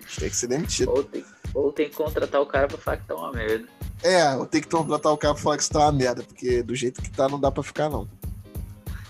Eles 0.00 0.16
têm 0.16 0.30
que 0.30 0.36
ser 0.36 0.46
demitidos. 0.46 0.94
Ou 0.94 1.04
tem, 1.04 1.24
ou 1.52 1.72
tem 1.72 1.90
que 1.90 1.96
contratar 1.96 2.40
o 2.40 2.46
cara 2.46 2.68
pra 2.68 2.78
falar 2.78 2.96
que 2.98 3.06
tá 3.06 3.14
uma 3.16 3.32
merda. 3.32 3.68
É, 4.02 4.34
ou 4.36 4.46
tem 4.46 4.60
que 4.60 4.68
contratar 4.68 5.12
o 5.12 5.18
cara 5.18 5.34
pra 5.34 5.42
falar 5.42 5.56
que 5.56 5.62
isso 5.62 5.72
tá 5.72 5.80
uma 5.80 5.92
merda, 5.92 6.22
porque 6.22 6.62
do 6.62 6.74
jeito 6.74 7.02
que 7.02 7.10
tá 7.10 7.28
não 7.28 7.38
dá 7.38 7.50
pra 7.50 7.62
ficar, 7.62 7.90
não. 7.90 8.08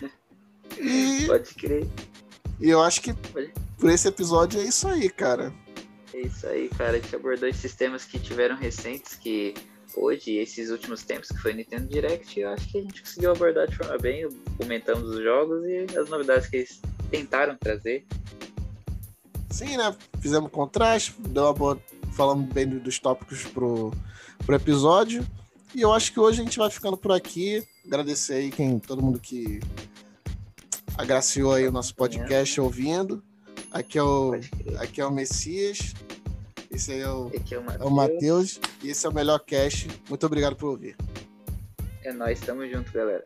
E, 0.78 1.26
Pode 1.26 1.54
crer. 1.54 1.86
E 2.58 2.70
eu 2.70 2.82
acho 2.82 3.02
que 3.02 3.12
por 3.78 3.90
esse 3.90 4.08
episódio 4.08 4.60
é 4.60 4.64
isso 4.64 4.88
aí, 4.88 5.10
cara. 5.10 5.52
É 6.14 6.20
isso 6.22 6.46
aí, 6.46 6.70
cara. 6.70 6.92
A 6.92 7.00
gente 7.00 7.14
abordou 7.14 7.48
esses 7.48 7.74
temas 7.74 8.04
que 8.04 8.18
tiveram 8.18 8.56
recentes, 8.56 9.14
que 9.14 9.54
hoje, 9.96 10.36
esses 10.36 10.70
últimos 10.70 11.02
tempos 11.02 11.28
que 11.28 11.38
foi 11.38 11.52
Nintendo 11.52 11.86
Direct, 11.86 12.38
eu 12.38 12.50
acho 12.50 12.68
que 12.68 12.78
a 12.78 12.82
gente 12.82 13.02
conseguiu 13.02 13.32
abordar 13.32 13.68
de 13.68 13.76
forma 13.76 13.98
bem, 13.98 14.28
comentando 14.56 15.02
os 15.04 15.22
jogos 15.22 15.64
e 15.64 15.98
as 15.98 16.08
novidades 16.08 16.48
que 16.48 16.56
eles 16.58 16.80
tentaram 17.10 17.56
trazer. 17.56 18.06
Sim, 19.50 19.76
né? 19.76 19.94
Fizemos 20.20 20.50
contraste, 20.50 21.14
deu 21.18 21.44
uma 21.44 21.52
boa... 21.52 21.80
falamos 22.12 22.52
bem 22.52 22.66
dos 22.66 22.98
tópicos 22.98 23.44
pro, 23.44 23.92
pro 24.46 24.56
episódio. 24.56 25.26
E 25.74 25.80
eu 25.80 25.92
acho 25.92 26.12
que 26.12 26.20
hoje 26.20 26.40
a 26.40 26.44
gente 26.44 26.58
vai 26.58 26.70
ficando 26.70 26.96
por 26.96 27.12
aqui. 27.12 27.66
Agradecer 27.84 28.34
aí 28.34 28.50
quem, 28.50 28.78
todo 28.78 29.02
mundo 29.02 29.18
que 29.18 29.60
agraciou 30.96 31.54
aí 31.54 31.66
o 31.66 31.72
nosso 31.72 31.94
podcast 31.94 32.60
ouvindo. 32.60 33.22
Aqui 33.70 33.98
é 33.98 34.02
o, 34.02 34.32
aqui 34.78 35.00
é 35.00 35.06
o 35.06 35.10
Messias. 35.10 35.94
Esse 36.70 36.92
aí 36.92 37.00
é 37.00 37.08
o, 37.08 37.30
é 37.80 37.84
o 37.84 37.90
Matheus. 37.90 38.60
É 38.82 38.86
e 38.86 38.90
esse 38.90 39.04
é 39.04 39.08
o 39.08 39.14
melhor 39.14 39.40
cast. 39.40 39.88
Muito 40.08 40.24
obrigado 40.24 40.54
por 40.56 40.70
ouvir. 40.70 40.96
É 42.02 42.12
nóis, 42.12 42.40
tamo 42.40 42.66
junto, 42.68 42.92
galera. 42.92 43.24